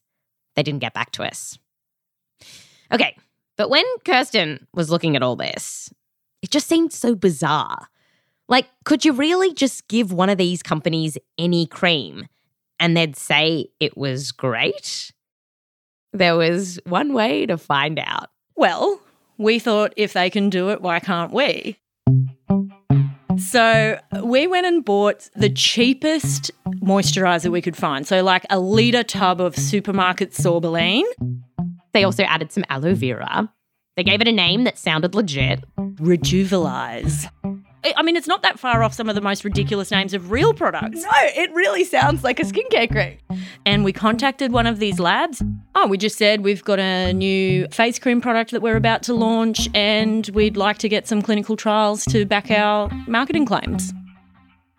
They 0.56 0.62
didn't 0.62 0.80
get 0.80 0.94
back 0.94 1.12
to 1.12 1.22
us. 1.22 1.58
Okay, 2.92 3.16
but 3.56 3.70
when 3.70 3.84
Kirsten 4.04 4.66
was 4.74 4.90
looking 4.90 5.16
at 5.16 5.22
all 5.22 5.36
this, 5.36 5.92
it 6.42 6.50
just 6.50 6.68
seemed 6.68 6.92
so 6.92 7.14
bizarre. 7.14 7.88
Like, 8.48 8.66
could 8.84 9.04
you 9.04 9.12
really 9.12 9.52
just 9.52 9.88
give 9.88 10.12
one 10.12 10.30
of 10.30 10.38
these 10.38 10.62
companies 10.62 11.18
any 11.36 11.66
cream 11.66 12.26
and 12.80 12.96
they'd 12.96 13.16
say 13.16 13.68
it 13.78 13.96
was 13.96 14.32
great? 14.32 15.12
There 16.12 16.36
was 16.36 16.80
one 16.84 17.12
way 17.12 17.44
to 17.46 17.58
find 17.58 17.98
out. 17.98 18.30
Well, 18.56 19.00
we 19.36 19.58
thought 19.58 19.92
if 19.96 20.14
they 20.14 20.30
can 20.30 20.48
do 20.48 20.70
it, 20.70 20.80
why 20.80 21.00
can't 21.00 21.32
we? 21.32 21.78
So 23.38 24.00
we 24.22 24.46
went 24.46 24.66
and 24.66 24.84
bought 24.84 25.28
the 25.36 25.50
cheapest 25.50 26.50
moisturizer 26.82 27.50
we 27.50 27.62
could 27.62 27.76
find. 27.76 28.06
So, 28.06 28.22
like 28.24 28.44
a 28.50 28.58
litre 28.58 29.04
tub 29.04 29.40
of 29.40 29.54
supermarket 29.56 30.32
sorbolene. 30.32 31.04
They 31.92 32.04
also 32.04 32.24
added 32.24 32.50
some 32.52 32.64
aloe 32.68 32.94
vera. 32.94 33.52
They 33.96 34.04
gave 34.04 34.20
it 34.20 34.28
a 34.28 34.32
name 34.32 34.64
that 34.64 34.78
sounded 34.78 35.14
legit. 35.14 35.64
Rejuvelize. 35.76 37.30
I 37.84 37.94
I 37.96 38.02
mean, 38.02 38.16
it's 38.16 38.26
not 38.26 38.42
that 38.42 38.58
far 38.58 38.82
off 38.82 38.94
some 38.94 39.08
of 39.08 39.14
the 39.14 39.20
most 39.20 39.44
ridiculous 39.44 39.90
names 39.90 40.14
of 40.14 40.30
real 40.30 40.54
products. 40.54 41.02
No, 41.02 41.10
it 41.12 41.52
really 41.52 41.84
sounds 41.84 42.24
like 42.24 42.40
a 42.40 42.44
skincare 42.44 42.90
cream. 42.90 43.18
And 43.66 43.84
we 43.84 43.92
contacted 43.92 44.52
one 44.52 44.66
of 44.66 44.78
these 44.78 44.98
labs. 44.98 45.42
Oh, 45.74 45.86
we 45.86 45.98
just 45.98 46.16
said 46.16 46.42
we've 46.42 46.64
got 46.64 46.78
a 46.78 47.12
new 47.12 47.66
face 47.68 47.98
cream 47.98 48.20
product 48.20 48.50
that 48.52 48.62
we're 48.62 48.76
about 48.76 49.02
to 49.04 49.14
launch 49.14 49.68
and 49.74 50.28
we'd 50.34 50.56
like 50.56 50.78
to 50.78 50.88
get 50.88 51.06
some 51.06 51.22
clinical 51.22 51.56
trials 51.56 52.04
to 52.06 52.24
back 52.24 52.50
our 52.50 52.90
marketing 53.06 53.46
claims. 53.46 53.92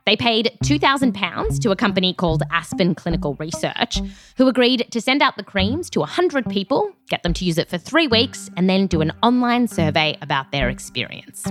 They 0.05 0.15
paid 0.15 0.57
£2,000 0.63 1.59
to 1.59 1.69
a 1.69 1.75
company 1.75 2.15
called 2.15 2.41
Aspen 2.51 2.95
Clinical 2.95 3.35
Research, 3.35 3.99
who 4.38 4.47
agreed 4.47 4.88
to 4.89 4.99
send 4.99 5.21
out 5.21 5.38
the 5.38 5.43
creams 5.43 5.88
to 5.91 5.99
100 5.99 6.49
people, 6.49 6.91
get 7.09 7.21
them 7.21 7.33
to 7.33 7.45
use 7.45 7.59
it 7.59 7.69
for 7.69 7.77
three 7.77 8.07
weeks, 8.07 8.49
and 8.57 8.67
then 8.67 8.88
do 8.88 9.01
an 9.01 9.12
online 9.21 9.67
survey 9.67 10.17
about 10.23 10.51
their 10.51 10.67
experience. 10.67 11.45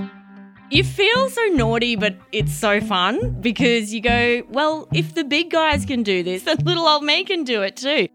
You 0.70 0.84
feel 0.84 1.30
so 1.30 1.42
naughty, 1.46 1.96
but 1.96 2.14
it's 2.30 2.52
so 2.52 2.80
fun 2.80 3.40
because 3.40 3.94
you 3.94 4.02
go, 4.02 4.42
well, 4.50 4.86
if 4.92 5.14
the 5.14 5.24
big 5.24 5.50
guys 5.50 5.86
can 5.86 6.02
do 6.02 6.22
this, 6.22 6.42
then 6.44 6.58
little 6.58 6.86
old 6.86 7.04
me 7.04 7.24
can 7.24 7.44
do 7.44 7.62
it 7.62 7.76
too. 7.76 8.08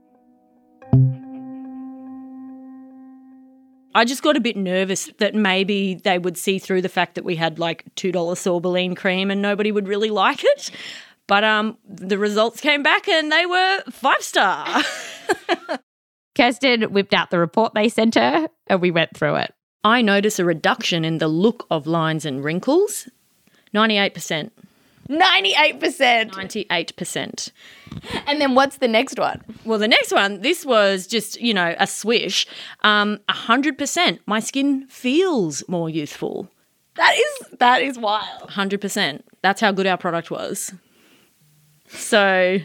I 3.96 4.06
just 4.06 4.22
got 4.24 4.38
a 4.38 4.40
bit 4.40 4.56
nervous 4.56 5.10
that 5.18 5.34
maybe 5.34 5.96
they 5.96 6.20
would 6.20 6.38
see 6.38 6.60
through 6.60 6.82
the 6.82 6.90
fact 6.90 7.16
that 7.16 7.24
we 7.24 7.36
had 7.36 7.58
like 7.58 7.84
$2 7.96 8.12
sorbolene 8.14 8.96
cream 8.96 9.32
and 9.32 9.42
nobody 9.42 9.72
would 9.72 9.88
really 9.88 10.10
like 10.12 10.44
it. 10.44 10.70
But 11.26 11.44
um, 11.44 11.78
the 11.88 12.18
results 12.20 12.60
came 12.60 12.84
back 12.84 13.08
and 13.08 13.32
they 13.32 13.46
were 13.48 13.82
five 13.90 14.22
star. 14.22 14.84
Kirsten 16.36 16.84
whipped 16.92 17.14
out 17.14 17.32
the 17.32 17.40
report 17.40 17.74
they 17.74 17.90
sent 17.90 18.16
her, 18.16 18.48
and 18.68 18.82
we 18.82 18.90
went 18.90 19.16
through 19.16 19.36
it. 19.36 19.54
I 19.84 20.02
notice 20.02 20.40
a 20.40 20.46
reduction 20.46 21.04
in 21.04 21.18
the 21.18 21.28
look 21.28 21.66
of 21.70 21.88
lines 21.88 22.26
and 22.26 22.44
wrinkles 22.44 23.10
98%. 23.74 24.52
98%. 25.10 26.32
98%. 26.32 27.52
And 28.26 28.40
then 28.40 28.56
what's 28.56 28.78
the 28.78 28.88
next 28.88 29.20
one? 29.20 29.42
Well, 29.66 29.80
the 29.80 29.88
next 29.88 30.12
one, 30.12 30.42
this 30.42 30.66
was 30.66 31.08
just, 31.08 31.42
you 31.42 31.54
know, 31.54 31.76
a 31.78 31.88
swish. 31.88 32.48
Um, 32.84 33.20
100%. 33.30 34.20
My 34.26 34.40
skin 34.40 34.88
feels 34.88 35.68
more 35.68 35.90
youthful. 35.90 36.50
That 36.96 37.16
is 37.18 37.58
that 37.58 37.82
is 37.82 37.98
wild. 37.98 38.50
100%. 38.50 39.22
That's 39.42 39.60
how 39.60 39.72
good 39.72 39.88
our 39.88 39.98
product 39.98 40.30
was. 40.30 40.74
So, 41.88 42.60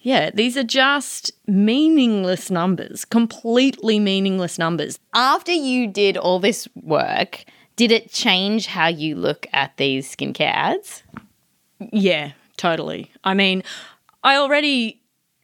yeah, 0.00 0.30
these 0.32 0.56
are 0.56 0.64
just 0.64 1.32
meaningless 1.46 2.50
numbers, 2.50 3.04
completely 3.04 3.98
meaningless 3.98 4.58
numbers. 4.58 4.98
After 5.14 5.52
you 5.52 5.86
did 5.86 6.16
all 6.16 6.38
this 6.38 6.68
work, 6.74 7.44
did 7.76 7.92
it 7.92 8.10
change 8.10 8.66
how 8.66 8.88
you 8.88 9.14
look 9.14 9.46
at 9.52 9.76
these 9.76 10.14
skincare 10.14 10.52
ads? 10.52 11.02
Yeah, 11.92 12.32
totally. 12.56 13.10
I 13.24 13.34
mean, 13.34 13.62
I 14.22 14.36
already, 14.36 14.99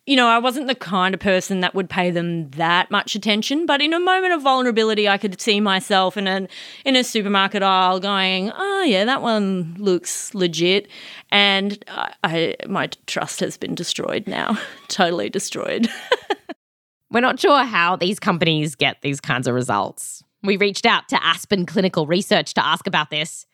you 0.06 0.14
know, 0.14 0.28
I 0.28 0.38
wasn't 0.38 0.68
the 0.68 0.74
kind 0.76 1.14
of 1.14 1.20
person 1.20 1.60
that 1.60 1.74
would 1.74 1.90
pay 1.90 2.12
them 2.12 2.48
that 2.52 2.92
much 2.92 3.16
attention, 3.16 3.66
but 3.66 3.82
in 3.82 3.92
a 3.92 3.98
moment 3.98 4.32
of 4.32 4.42
vulnerability, 4.42 5.08
I 5.08 5.18
could 5.18 5.40
see 5.40 5.60
myself 5.60 6.16
in 6.16 6.28
an 6.28 6.48
in 6.84 6.94
a 6.94 7.02
supermarket 7.02 7.62
aisle 7.62 7.98
going, 7.98 8.52
"Oh 8.54 8.84
yeah, 8.84 9.04
that 9.04 9.20
one 9.20 9.74
looks 9.78 10.32
legit," 10.32 10.86
and 11.32 11.84
I, 11.88 12.14
I 12.22 12.56
my 12.68 12.88
trust 13.06 13.40
has 13.40 13.56
been 13.56 13.74
destroyed 13.74 14.28
now, 14.28 14.56
totally 14.88 15.28
destroyed. 15.28 15.88
We're 17.10 17.20
not 17.20 17.40
sure 17.40 17.64
how 17.64 17.96
these 17.96 18.20
companies 18.20 18.76
get 18.76 19.02
these 19.02 19.20
kinds 19.20 19.48
of 19.48 19.54
results. 19.54 20.22
We 20.42 20.56
reached 20.56 20.86
out 20.86 21.08
to 21.08 21.24
Aspen 21.24 21.66
Clinical 21.66 22.06
Research 22.06 22.54
to 22.54 22.64
ask 22.64 22.86
about 22.86 23.10
this, 23.10 23.46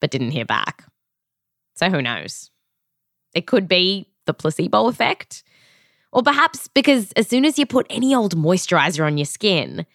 but 0.00 0.10
didn't 0.10 0.30
hear 0.30 0.46
back. 0.46 0.84
So 1.74 1.90
who 1.90 2.00
knows? 2.00 2.50
It 3.34 3.46
could 3.46 3.68
be 3.68 4.08
the 4.26 4.34
placebo 4.34 4.86
effect. 4.86 5.42
Or 6.12 6.22
perhaps 6.22 6.68
because 6.68 7.12
as 7.12 7.28
soon 7.28 7.44
as 7.44 7.58
you 7.58 7.66
put 7.66 7.86
any 7.88 8.14
old 8.14 8.36
moisturizer 8.36 9.04
on 9.06 9.16
your 9.16 9.26
skin, 9.26 9.86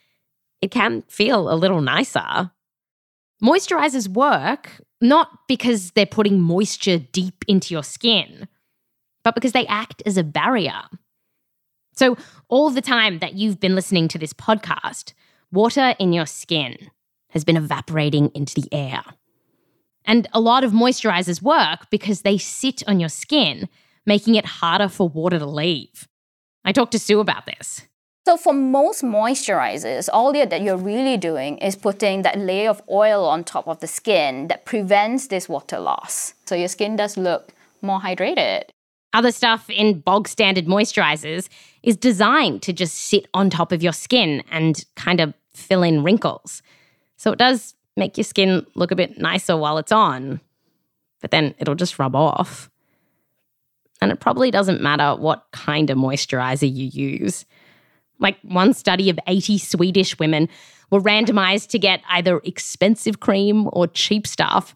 it 0.61 0.71
can 0.71 1.03
feel 1.07 1.51
a 1.51 1.55
little 1.55 1.81
nicer. 1.81 2.51
Moisturizers 3.43 4.07
work 4.07 4.81
not 5.01 5.29
because 5.47 5.91
they're 5.91 6.05
putting 6.05 6.39
moisture 6.39 6.97
deep 6.99 7.43
into 7.47 7.73
your 7.73 7.83
skin, 7.83 8.47
but 9.23 9.35
because 9.35 9.51
they 9.51 9.67
act 9.67 10.01
as 10.05 10.17
a 10.17 10.23
barrier. 10.23 10.81
So, 11.95 12.17
all 12.49 12.69
the 12.69 12.81
time 12.81 13.19
that 13.19 13.33
you've 13.35 13.59
been 13.59 13.75
listening 13.75 14.07
to 14.09 14.17
this 14.17 14.33
podcast, 14.33 15.13
water 15.51 15.95
in 15.99 16.13
your 16.13 16.25
skin 16.25 16.77
has 17.29 17.43
been 17.43 17.57
evaporating 17.57 18.31
into 18.33 18.61
the 18.61 18.67
air. 18.73 19.03
And 20.05 20.27
a 20.33 20.39
lot 20.39 20.63
of 20.63 20.71
moisturizers 20.71 21.41
work 21.41 21.89
because 21.89 22.21
they 22.21 22.37
sit 22.37 22.83
on 22.87 22.99
your 22.99 23.09
skin, 23.09 23.67
making 24.05 24.35
it 24.35 24.45
harder 24.45 24.87
for 24.87 25.09
water 25.09 25.39
to 25.39 25.45
leave. 25.45 26.07
I 26.63 26.71
talked 26.71 26.91
to 26.93 26.97
Szu 26.97 27.19
about 27.19 27.45
this. 27.45 27.81
So 28.25 28.37
for 28.37 28.53
most 28.53 29.03
moisturizers, 29.03 30.09
all 30.11 30.33
that 30.33 30.61
you're 30.61 30.77
really 30.77 31.15
doing 31.15 31.59
is 31.59 31.75
putting 31.75 32.23
that 32.23 32.39
layer 32.39 32.71
of 32.71 32.81
oil 32.89 33.25
on 33.25 33.43
top 33.43 33.67
of 33.67 33.81
the 33.81 33.87
skin 33.87 34.47
that 34.47 34.65
prevents 34.65 35.27
this 35.27 35.47
water 35.47 35.79
loss. 35.79 36.33
So 36.45 36.55
your 36.55 36.67
skin 36.67 36.95
does 36.95 37.17
look 37.17 37.53
more 37.83 37.99
hydrated. 37.99 38.63
Other 39.13 39.31
stuff 39.31 39.69
in 39.69 39.99
bog 39.99 40.27
standard 40.27 40.65
moisturizers 40.65 41.49
is 41.83 41.95
designed 41.95 42.63
to 42.63 42.73
just 42.73 42.95
sit 42.95 43.27
on 43.33 43.51
top 43.51 43.71
of 43.71 43.83
your 43.83 43.93
skin 43.93 44.43
and 44.49 44.83
kind 44.95 45.19
of 45.19 45.35
fill 45.53 45.83
in 45.83 46.03
wrinkles. 46.03 46.63
So 47.17 47.31
it 47.31 47.37
does 47.37 47.75
make 47.95 48.17
your 48.17 48.25
skin 48.25 48.65
look 48.73 48.89
a 48.89 48.95
bit 48.95 49.19
nicer 49.19 49.55
while 49.55 49.77
it's 49.77 49.91
on, 49.91 50.41
but 51.21 51.29
then 51.31 51.53
it'll 51.59 51.75
just 51.75 51.99
rub 51.99 52.15
off. 52.15 52.71
And 54.05 54.11
it 54.11 54.19
probably 54.19 54.51
doesn't 54.51 54.83
matter 54.83 55.19
what 55.19 55.47
kind 55.51 55.89
of 55.89 55.97
moisturizer 55.97 56.71
you 56.71 56.85
use. 56.85 57.43
Like 58.19 58.37
one 58.43 58.71
study 58.75 59.09
of 59.09 59.17
80 59.25 59.57
Swedish 59.57 60.19
women 60.19 60.47
were 60.91 61.01
randomized 61.01 61.69
to 61.69 61.79
get 61.79 62.03
either 62.07 62.39
expensive 62.43 63.19
cream 63.19 63.67
or 63.73 63.87
cheap 63.87 64.27
stuff. 64.27 64.75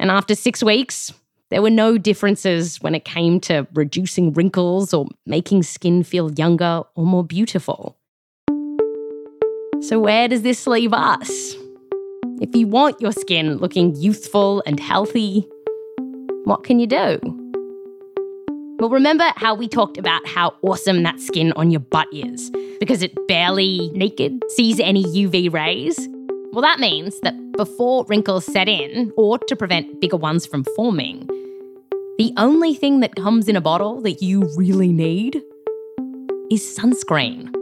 And 0.00 0.10
after 0.10 0.34
six 0.34 0.62
weeks, 0.62 1.12
there 1.50 1.60
were 1.60 1.68
no 1.68 1.98
differences 1.98 2.80
when 2.80 2.94
it 2.94 3.04
came 3.04 3.38
to 3.40 3.66
reducing 3.74 4.32
wrinkles 4.32 4.94
or 4.94 5.08
making 5.26 5.62
skin 5.62 6.02
feel 6.02 6.32
younger 6.32 6.84
or 6.94 7.04
more 7.04 7.22
beautiful. 7.22 7.98
So, 9.82 10.00
where 10.00 10.26
does 10.26 10.40
this 10.40 10.66
leave 10.66 10.94
us? 10.94 11.54
If 12.40 12.56
you 12.56 12.66
want 12.66 12.98
your 12.98 13.12
skin 13.12 13.58
looking 13.58 13.94
youthful 13.94 14.62
and 14.64 14.80
healthy, 14.80 15.46
what 16.44 16.64
can 16.64 16.80
you 16.80 16.86
do? 16.86 17.43
Remember 18.90 19.32
how 19.36 19.54
we 19.54 19.68
talked 19.68 19.98
about 19.98 20.26
how 20.26 20.54
awesome 20.62 21.02
that 21.02 21.20
skin 21.20 21.52
on 21.52 21.70
your 21.70 21.80
butt 21.80 22.08
is 22.12 22.50
because 22.80 23.02
it 23.02 23.14
barely 23.26 23.90
naked 23.94 24.42
sees 24.50 24.80
any 24.80 25.04
UV 25.04 25.52
rays? 25.52 26.08
Well, 26.52 26.62
that 26.62 26.78
means 26.78 27.18
that 27.20 27.34
before 27.56 28.04
wrinkles 28.08 28.44
set 28.44 28.68
in, 28.68 29.12
or 29.16 29.38
to 29.38 29.56
prevent 29.56 30.00
bigger 30.00 30.16
ones 30.16 30.46
from 30.46 30.64
forming, 30.76 31.26
the 32.18 32.32
only 32.36 32.74
thing 32.74 33.00
that 33.00 33.16
comes 33.16 33.48
in 33.48 33.56
a 33.56 33.60
bottle 33.60 34.00
that 34.02 34.22
you 34.22 34.48
really 34.56 34.92
need 34.92 35.42
is 36.50 36.62
sunscreen. 36.62 37.52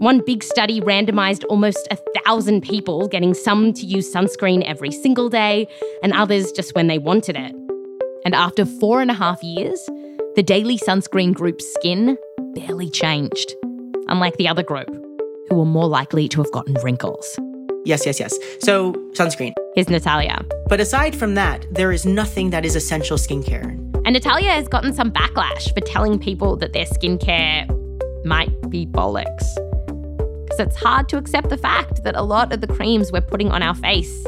One 0.00 0.22
big 0.24 0.42
study 0.42 0.80
randomized 0.80 1.44
almost 1.48 1.86
a 1.90 1.98
thousand 2.24 2.62
people, 2.62 3.06
getting 3.06 3.32
some 3.32 3.72
to 3.74 3.86
use 3.86 4.12
sunscreen 4.12 4.64
every 4.64 4.90
single 4.90 5.28
day 5.28 5.68
and 6.02 6.12
others 6.12 6.50
just 6.50 6.74
when 6.74 6.88
they 6.88 6.98
wanted 6.98 7.36
it. 7.36 7.54
And 8.24 8.34
after 8.34 8.64
four 8.64 9.00
and 9.00 9.10
a 9.10 9.14
half 9.14 9.42
years, 9.42 9.78
the 10.36 10.42
daily 10.42 10.76
sunscreen 10.78 11.32
group's 11.32 11.64
skin 11.74 12.18
barely 12.54 12.90
changed, 12.90 13.54
unlike 14.08 14.36
the 14.36 14.48
other 14.48 14.64
group, 14.64 14.88
who 15.48 15.56
were 15.56 15.64
more 15.64 15.86
likely 15.86 16.28
to 16.28 16.42
have 16.42 16.50
gotten 16.50 16.74
wrinkles. 16.82 17.38
Yes, 17.84 18.04
yes, 18.04 18.18
yes. 18.18 18.36
So, 18.60 18.94
sunscreen. 19.12 19.52
Here's 19.76 19.88
Natalia. 19.88 20.44
But 20.68 20.80
aside 20.80 21.14
from 21.14 21.34
that, 21.34 21.66
there 21.70 21.92
is 21.92 22.04
nothing 22.04 22.50
that 22.50 22.64
is 22.64 22.74
essential 22.74 23.16
skincare. 23.16 23.70
And 24.04 24.14
Natalia 24.14 24.50
has 24.50 24.66
gotten 24.66 24.92
some 24.92 25.12
backlash 25.12 25.72
for 25.72 25.80
telling 25.80 26.18
people 26.18 26.56
that 26.56 26.72
their 26.72 26.86
skincare 26.86 27.68
might 28.24 28.70
be 28.70 28.86
bollocks. 28.86 29.44
Because 30.44 30.58
it's 30.58 30.76
hard 30.76 31.08
to 31.10 31.16
accept 31.16 31.48
the 31.48 31.58
fact 31.58 32.02
that 32.02 32.16
a 32.16 32.22
lot 32.22 32.52
of 32.52 32.60
the 32.60 32.66
creams 32.66 33.12
we're 33.12 33.20
putting 33.20 33.52
on 33.52 33.62
our 33.62 33.74
face 33.76 34.26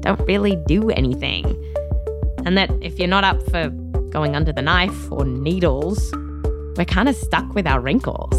don't 0.00 0.20
really 0.28 0.56
do 0.66 0.90
anything. 0.90 1.44
And 2.44 2.56
that 2.56 2.70
if 2.82 2.98
you're 2.98 3.08
not 3.08 3.24
up 3.24 3.42
for 3.50 3.72
going 4.14 4.36
under 4.36 4.52
the 4.52 4.62
knife 4.62 5.10
or 5.10 5.24
needles, 5.26 6.10
we're 6.78 6.84
kind 6.86 7.08
of 7.08 7.16
stuck 7.16 7.52
with 7.52 7.66
our 7.66 7.80
wrinkles. 7.80 8.32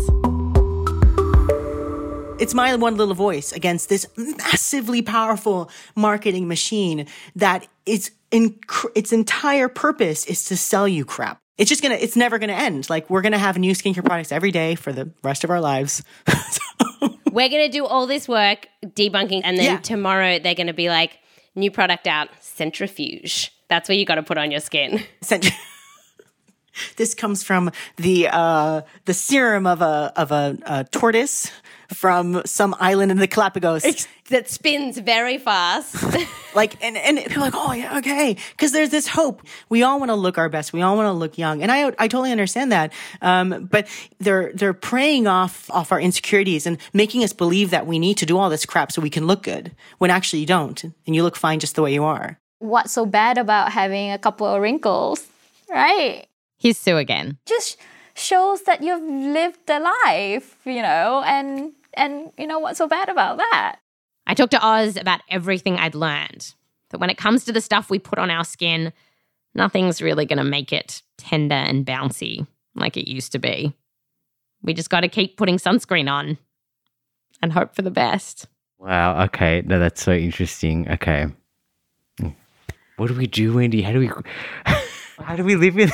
It's 2.39 2.53
my 2.53 2.73
one 2.75 2.95
little 2.97 3.13
voice 3.13 3.51
against 3.51 3.89
this 3.89 4.07
massively 4.17 5.01
powerful 5.01 5.69
marketing 5.95 6.47
machine 6.47 7.07
that 7.35 7.67
its 7.85 8.09
in, 8.31 8.57
its 8.95 9.11
entire 9.13 9.67
purpose 9.69 10.25
is 10.25 10.45
to 10.45 10.57
sell 10.57 10.87
you 10.87 11.03
crap. 11.05 11.39
It's 11.57 11.69
just 11.69 11.81
gonna, 11.81 11.95
it's 11.95 12.15
never 12.17 12.37
gonna 12.39 12.53
end. 12.53 12.89
Like 12.89 13.09
we're 13.09 13.21
gonna 13.21 13.37
have 13.37 13.57
new 13.57 13.73
skincare 13.73 14.03
products 14.03 14.31
every 14.31 14.51
day 14.51 14.75
for 14.75 14.91
the 14.93 15.11
rest 15.23 15.43
of 15.43 15.49
our 15.49 15.61
lives. 15.61 16.03
We're 17.31 17.49
gonna 17.49 17.67
do 17.67 17.85
all 17.85 18.07
this 18.07 18.29
work 18.29 18.65
debunking, 18.85 19.41
and 19.43 19.57
then 19.57 19.65
Yeah. 19.65 19.77
tomorrow 19.79 20.39
they're 20.39 20.55
gonna 20.55 20.73
be 20.73 20.87
like, 20.87 21.19
new 21.55 21.71
product 21.71 22.07
out, 22.07 22.29
centrifuge. 22.41 23.51
That's 23.67 23.89
what 23.89 23.97
you 23.97 24.05
got 24.05 24.15
to 24.15 24.23
put 24.23 24.37
on 24.37 24.51
your 24.51 24.59
skin. 24.59 25.03
This 26.97 27.13
comes 27.13 27.43
from 27.43 27.71
the 27.95 28.27
uh, 28.29 28.81
the 29.05 29.13
serum 29.13 29.65
of 29.65 29.81
a 29.81 30.11
of 30.15 30.31
a, 30.31 30.57
a 30.65 30.83
tortoise 30.83 31.49
from 31.93 32.41
some 32.45 32.75
island 32.79 33.11
in 33.11 33.17
the 33.17 33.27
Galapagos. 33.27 34.07
that 34.29 34.49
spins 34.49 34.97
very 34.97 35.37
fast. 35.37 35.95
like 36.55 36.83
and 36.83 36.97
and 36.97 37.17
people 37.19 37.43
are 37.43 37.45
like, 37.45 37.53
oh 37.55 37.73
yeah, 37.73 37.97
okay, 37.97 38.37
because 38.51 38.71
there's 38.71 38.89
this 38.89 39.07
hope. 39.07 39.41
We 39.69 39.83
all 39.83 39.99
want 39.99 40.09
to 40.09 40.15
look 40.15 40.37
our 40.37 40.49
best. 40.49 40.73
We 40.73 40.81
all 40.81 40.95
want 40.95 41.07
to 41.07 41.13
look 41.13 41.37
young, 41.37 41.61
and 41.61 41.71
I 41.71 41.87
I 41.99 42.07
totally 42.07 42.31
understand 42.31 42.71
that. 42.71 42.91
Um, 43.21 43.67
but 43.71 43.87
they're 44.19 44.51
they're 44.53 44.73
preying 44.73 45.27
off 45.27 45.69
off 45.71 45.91
our 45.91 45.99
insecurities 45.99 46.65
and 46.65 46.77
making 46.93 47.23
us 47.23 47.33
believe 47.33 47.69
that 47.69 47.85
we 47.85 47.99
need 47.99 48.17
to 48.17 48.25
do 48.25 48.37
all 48.37 48.49
this 48.49 48.65
crap 48.65 48.91
so 48.91 49.01
we 49.01 49.09
can 49.09 49.27
look 49.27 49.43
good 49.43 49.75
when 49.99 50.09
actually 50.09 50.39
you 50.39 50.45
don't, 50.45 50.83
and 50.83 51.15
you 51.15 51.23
look 51.23 51.35
fine 51.35 51.59
just 51.59 51.75
the 51.75 51.81
way 51.81 51.93
you 51.93 52.03
are. 52.03 52.39
What's 52.59 52.93
so 52.93 53.05
bad 53.05 53.37
about 53.37 53.71
having 53.71 54.11
a 54.11 54.17
couple 54.17 54.47
of 54.47 54.61
wrinkles, 54.61 55.25
right? 55.69 56.25
Here's 56.57 56.77
Szu 56.77 56.97
again. 56.97 57.37
Just 57.45 57.77
shows 58.15 58.63
that 58.63 58.81
you've 58.81 59.03
lived 59.03 59.59
the 59.67 59.79
life, 59.79 60.57
you 60.65 60.81
know, 60.81 61.23
and 61.25 61.73
and 61.93 62.31
you 62.37 62.47
know 62.47 62.59
what's 62.59 62.77
so 62.77 62.87
bad 62.87 63.09
about 63.09 63.37
that? 63.37 63.77
I 64.27 64.33
talked 64.33 64.51
to 64.51 64.65
Oz 64.65 64.97
about 64.97 65.21
everything 65.29 65.77
I'd 65.77 65.95
learned. 65.95 66.53
That 66.89 66.99
when 66.99 67.09
it 67.09 67.17
comes 67.17 67.45
to 67.45 67.51
the 67.51 67.61
stuff 67.61 67.89
we 67.89 67.99
put 67.99 68.19
on 68.19 68.31
our 68.31 68.43
skin, 68.43 68.91
nothing's 69.53 70.01
really 70.01 70.25
going 70.25 70.37
to 70.37 70.43
make 70.43 70.73
it 70.73 71.01
tender 71.17 71.55
and 71.55 71.85
bouncy 71.85 72.47
like 72.75 72.97
it 72.97 73.09
used 73.09 73.31
to 73.33 73.39
be. 73.39 73.73
We 74.61 74.73
just 74.73 74.89
got 74.89 75.01
to 75.01 75.07
keep 75.07 75.37
putting 75.37 75.57
sunscreen 75.57 76.09
on 76.09 76.37
and 77.41 77.53
hope 77.53 77.75
for 77.75 77.81
the 77.81 77.91
best. 77.91 78.47
Wow. 78.79 79.23
Okay. 79.25 79.61
No, 79.65 79.79
that's 79.79 80.01
so 80.01 80.13
interesting. 80.13 80.89
Okay. 80.89 81.27
What 82.97 83.07
do 83.07 83.13
we 83.13 83.27
do, 83.27 83.53
Wendy? 83.53 83.81
How 83.81 83.91
do 83.91 83.99
we? 83.99 84.09
How 85.23 85.35
do 85.35 85.43
we 85.43 85.55
live 85.55 85.77
in? 85.77 85.91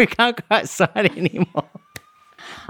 We 0.00 0.06
can't 0.06 0.36
go 0.36 0.56
outside 0.56 1.12
anymore. 1.16 1.68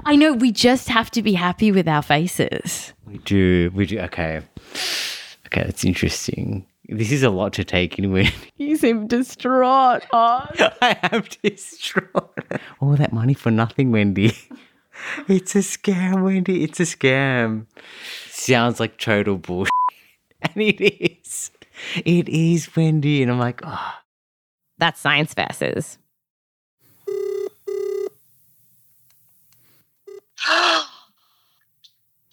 I 0.03 0.15
know 0.17 0.33
we 0.33 0.51
just 0.51 0.89
have 0.89 1.09
to 1.11 1.21
be 1.21 1.33
happy 1.33 1.71
with 1.71 1.87
our 1.87 2.01
faces. 2.01 2.93
We 3.07 3.19
do. 3.19 3.71
We 3.73 3.85
do. 3.85 3.99
Okay. 3.99 4.41
Okay, 5.47 5.63
that's 5.63 5.85
interesting. 5.85 6.65
This 6.89 7.11
is 7.11 7.23
a 7.23 7.29
lot 7.29 7.53
to 7.53 7.63
take 7.63 7.97
in. 7.97 8.11
Wendy. 8.11 8.33
You 8.57 8.75
seem 8.75 9.07
distraught. 9.07 10.03
Oz. 10.11 10.55
I 10.81 10.97
am 11.03 11.23
distraught. 11.41 12.37
All 12.79 12.95
that 12.97 13.13
money 13.13 13.33
for 13.33 13.49
nothing, 13.49 13.91
Wendy. 13.91 14.37
It's 15.27 15.55
a 15.55 15.59
scam, 15.59 16.23
Wendy. 16.23 16.63
It's 16.63 16.79
a 16.79 16.83
scam. 16.83 17.65
Sounds 18.29 18.79
like 18.79 18.99
total 18.99 19.37
bullshit. 19.37 19.71
And 20.43 20.61
it 20.61 20.79
is. 20.81 21.49
It 22.05 22.29
is, 22.29 22.75
Wendy. 22.75 23.23
And 23.23 23.31
I'm 23.31 23.39
like, 23.39 23.61
oh. 23.63 23.93
That's 24.77 24.99
Science 24.99 25.33
Versus. 25.33 25.97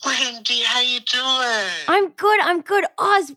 Wendy, 0.07 0.63
how 0.63 0.79
are 0.79 0.83
you 0.83 1.01
doing? 1.01 1.71
I'm 1.89 2.11
good. 2.11 2.41
I'm 2.41 2.61
good. 2.61 2.85
Oz, 2.99 3.35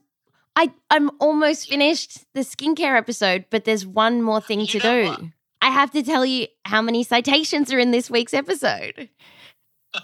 I, 0.56 0.72
I'm 0.90 1.10
almost 1.20 1.70
finished 1.70 2.26
the 2.34 2.42
skincare 2.42 2.98
episode, 2.98 3.46
but 3.50 3.66
there's 3.66 3.86
one 3.86 4.22
more 4.22 4.42
thing 4.42 4.66
to 4.68 4.80
do. 4.80 5.32
I 5.62 5.70
have 5.70 5.92
to 5.92 6.04
tell 6.04 6.26
you 6.26 6.48
how 6.66 6.82
many 6.82 7.04
citations 7.04 7.72
are 7.72 7.80
in 7.80 7.92
this 7.92 8.10
week's 8.10 8.34
episode. 8.34 9.10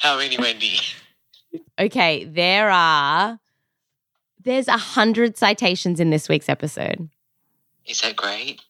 How 0.00 0.16
many, 0.18 0.36
Wendy? 0.38 0.78
Okay, 1.78 2.24
there 2.24 2.70
are 2.70 3.38
There's 4.42 4.68
a 4.68 4.76
hundred 4.78 5.36
citations 5.36 6.00
in 6.00 6.10
this 6.10 6.28
week's 6.28 6.48
episode. 6.48 7.08
Is 7.86 8.00
that 8.00 8.16
great? 8.16 8.60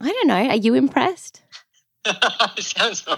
I 0.00 0.12
don't 0.12 0.28
know. 0.28 0.48
Are 0.48 0.56
you 0.56 0.74
impressed? 0.74 1.42
Sounds. 2.58 3.04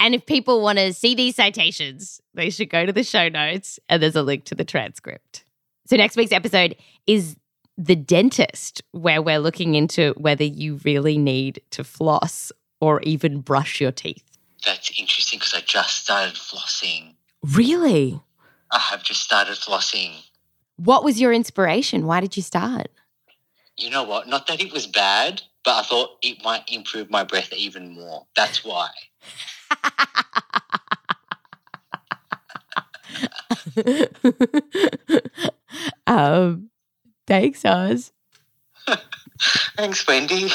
And 0.00 0.14
if 0.14 0.24
people 0.24 0.62
want 0.62 0.78
to 0.78 0.94
see 0.94 1.14
these 1.14 1.36
citations, 1.36 2.22
they 2.32 2.48
should 2.48 2.70
go 2.70 2.86
to 2.86 2.92
the 2.92 3.04
show 3.04 3.28
notes 3.28 3.78
and 3.88 4.02
there's 4.02 4.16
a 4.16 4.22
link 4.22 4.44
to 4.44 4.54
the 4.54 4.64
transcript. 4.64 5.44
So, 5.86 5.96
next 5.96 6.16
week's 6.16 6.32
episode 6.32 6.74
is 7.06 7.36
The 7.76 7.96
Dentist, 7.96 8.82
where 8.92 9.20
we're 9.20 9.38
looking 9.38 9.74
into 9.74 10.14
whether 10.16 10.44
you 10.44 10.80
really 10.84 11.18
need 11.18 11.60
to 11.72 11.84
floss 11.84 12.50
or 12.80 13.02
even 13.02 13.42
brush 13.42 13.78
your 13.78 13.92
teeth. 13.92 14.24
That's 14.64 14.90
interesting 14.98 15.38
because 15.38 15.52
I 15.52 15.60
just 15.60 16.04
started 16.04 16.34
flossing. 16.34 17.14
Really? 17.42 18.22
I 18.72 18.78
have 18.78 19.02
just 19.02 19.20
started 19.20 19.56
flossing. 19.56 20.14
What 20.76 21.04
was 21.04 21.20
your 21.20 21.32
inspiration? 21.32 22.06
Why 22.06 22.20
did 22.20 22.38
you 22.38 22.42
start? 22.42 22.88
You 23.80 23.88
know 23.88 24.02
what? 24.02 24.28
Not 24.28 24.46
that 24.48 24.60
it 24.60 24.72
was 24.72 24.86
bad, 24.86 25.40
but 25.64 25.76
I 25.76 25.82
thought 25.82 26.18
it 26.22 26.44
might 26.44 26.64
improve 26.68 27.10
my 27.10 27.24
breath 27.24 27.50
even 27.54 27.94
more. 27.94 28.26
That's 28.36 28.62
why. 28.62 28.90
um, 36.06 36.68
thanks, 37.26 37.64
Oz. 37.64 38.12
Thanks, 39.76 40.06
Wendy. 40.06 40.50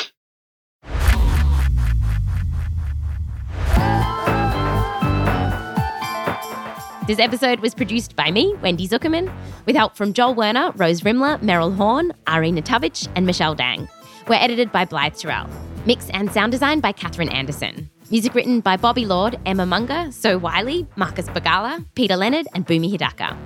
This 7.08 7.20
episode 7.20 7.60
was 7.60 7.76
produced 7.76 8.16
by 8.16 8.32
me, 8.32 8.56
Wendy 8.64 8.88
Zukerman, 8.88 9.32
with 9.68 9.76
help 9.76 9.96
from 9.96 10.12
Joel 10.12 10.34
Werner, 10.34 10.72
Rose 10.72 11.02
Rimler, 11.02 11.40
Meryl 11.40 11.76
Horn, 11.76 12.12
R.E. 12.26 12.52
Natowicz, 12.52 13.08
and 13.16 13.28
Michelle 13.28 13.54
Dang. 13.54 13.88
We're 14.28 14.36
edited 14.42 14.72
by 14.72 14.86
Blythe 14.86 15.16
Terrell. 15.16 15.48
Mix 15.86 16.10
and 16.10 16.32
sound 16.32 16.52
design 16.52 16.80
by 16.80 16.94
Catherine 16.94 17.30
Anderson. 17.30 17.92
Music 18.10 18.34
written 18.34 18.60
by 18.60 18.76
Bobby 18.76 19.06
Lord, 19.06 19.40
Emma 19.46 19.68
Munger, 19.68 20.12
So 20.12 20.40
Wiley, 20.40 20.88
Marcus 20.96 21.28
Bagala, 21.28 21.86
Peter 21.94 22.16
Leonard, 22.16 22.48
and 22.56 22.66
Bumi 22.66 22.92
Hidaka. 22.92 23.38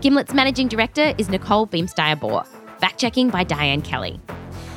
Gimlet's 0.00 0.34
managing 0.34 0.66
director 0.66 1.14
is 1.16 1.28
Nicole 1.28 1.68
Beemsterboer. 1.68 2.44
Fact 2.80 2.98
checking 2.98 3.30
by 3.30 3.44
Diane 3.44 3.82
Kelly. 3.82 4.20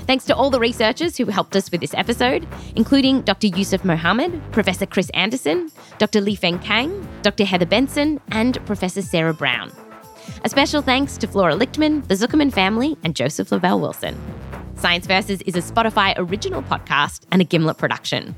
Thanks 0.10 0.26
to 0.26 0.36
all 0.36 0.50
the 0.50 0.60
researchers 0.60 1.18
who 1.18 1.28
helped 1.28 1.56
us 1.56 1.72
with 1.72 1.82
this 1.82 1.94
episode, 1.94 2.48
including 2.76 3.22
Dr. 3.22 3.46
Yousuf 3.46 3.86
Mohammed, 3.86 4.42
Professor 4.52 4.88
Chris 4.88 5.12
Anderson, 5.12 5.72
Dr. 6.00 6.20
Lifeng 6.20 6.60
Kang, 6.64 7.08
Dr. 7.22 7.46
Heather 7.46 7.68
Benson, 7.68 8.20
and 8.32 8.58
Professor 8.66 9.04
Sara 9.04 9.36
Brown. 9.36 9.72
A 10.44 10.50
special 10.50 10.82
thanks 10.82 11.16
to 11.20 11.28
Flora 11.28 11.54
Lichtman, 11.54 12.08
the 12.08 12.16
Zukerman 12.16 12.52
family, 12.52 12.98
and 13.04 13.16
Joseph 13.16 13.52
Lavelle 13.52 13.80
Wilson. 13.80 14.20
Science 14.78 15.06
Versus 15.06 15.44
is 15.44 15.56
a 15.56 15.62
Spotify 15.62 16.16
original 16.18 16.64
podcast 16.64 17.22
and 17.32 17.40
a 17.40 17.46
Gimlet 17.46 17.78
production. 17.78 18.36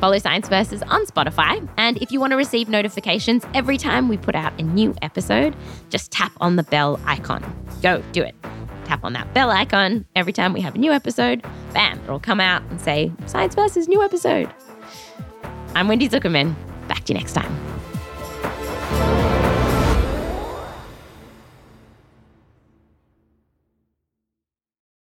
Follow 0.00 0.18
Science 0.18 0.48
Versus 0.48 0.82
on 0.82 1.06
Spotify, 1.06 1.64
and 1.76 2.02
if 2.02 2.10
you 2.10 2.18
want 2.18 2.32
to 2.32 2.36
receive 2.36 2.68
notifications 2.68 3.44
every 3.54 3.78
time 3.78 4.08
we 4.08 4.16
put 4.16 4.34
out 4.34 4.52
a 4.58 4.64
new 4.64 4.96
episode, 5.00 5.54
just 5.90 6.10
tap 6.10 6.32
on 6.40 6.56
the 6.56 6.64
bell 6.64 6.98
icon. 7.06 7.44
Go, 7.82 8.02
do 8.10 8.24
it 8.24 8.34
tap 8.88 9.04
on 9.04 9.12
that 9.12 9.32
bell 9.34 9.50
icon. 9.50 10.06
Every 10.16 10.32
time 10.32 10.52
we 10.52 10.60
have 10.62 10.74
a 10.74 10.78
new 10.78 10.92
episode, 10.92 11.44
bam, 11.74 12.00
it'll 12.04 12.18
come 12.18 12.40
out 12.40 12.62
and 12.70 12.80
say 12.80 13.12
Science 13.26 13.54
Versus 13.54 13.86
New 13.86 14.02
Episode. 14.02 14.52
I'm 15.74 15.88
Wendy 15.88 16.08
Zukerman. 16.08 16.54
Back 16.88 17.04
to 17.04 17.12
you 17.12 17.18
next 17.18 17.34
time. 17.34 17.54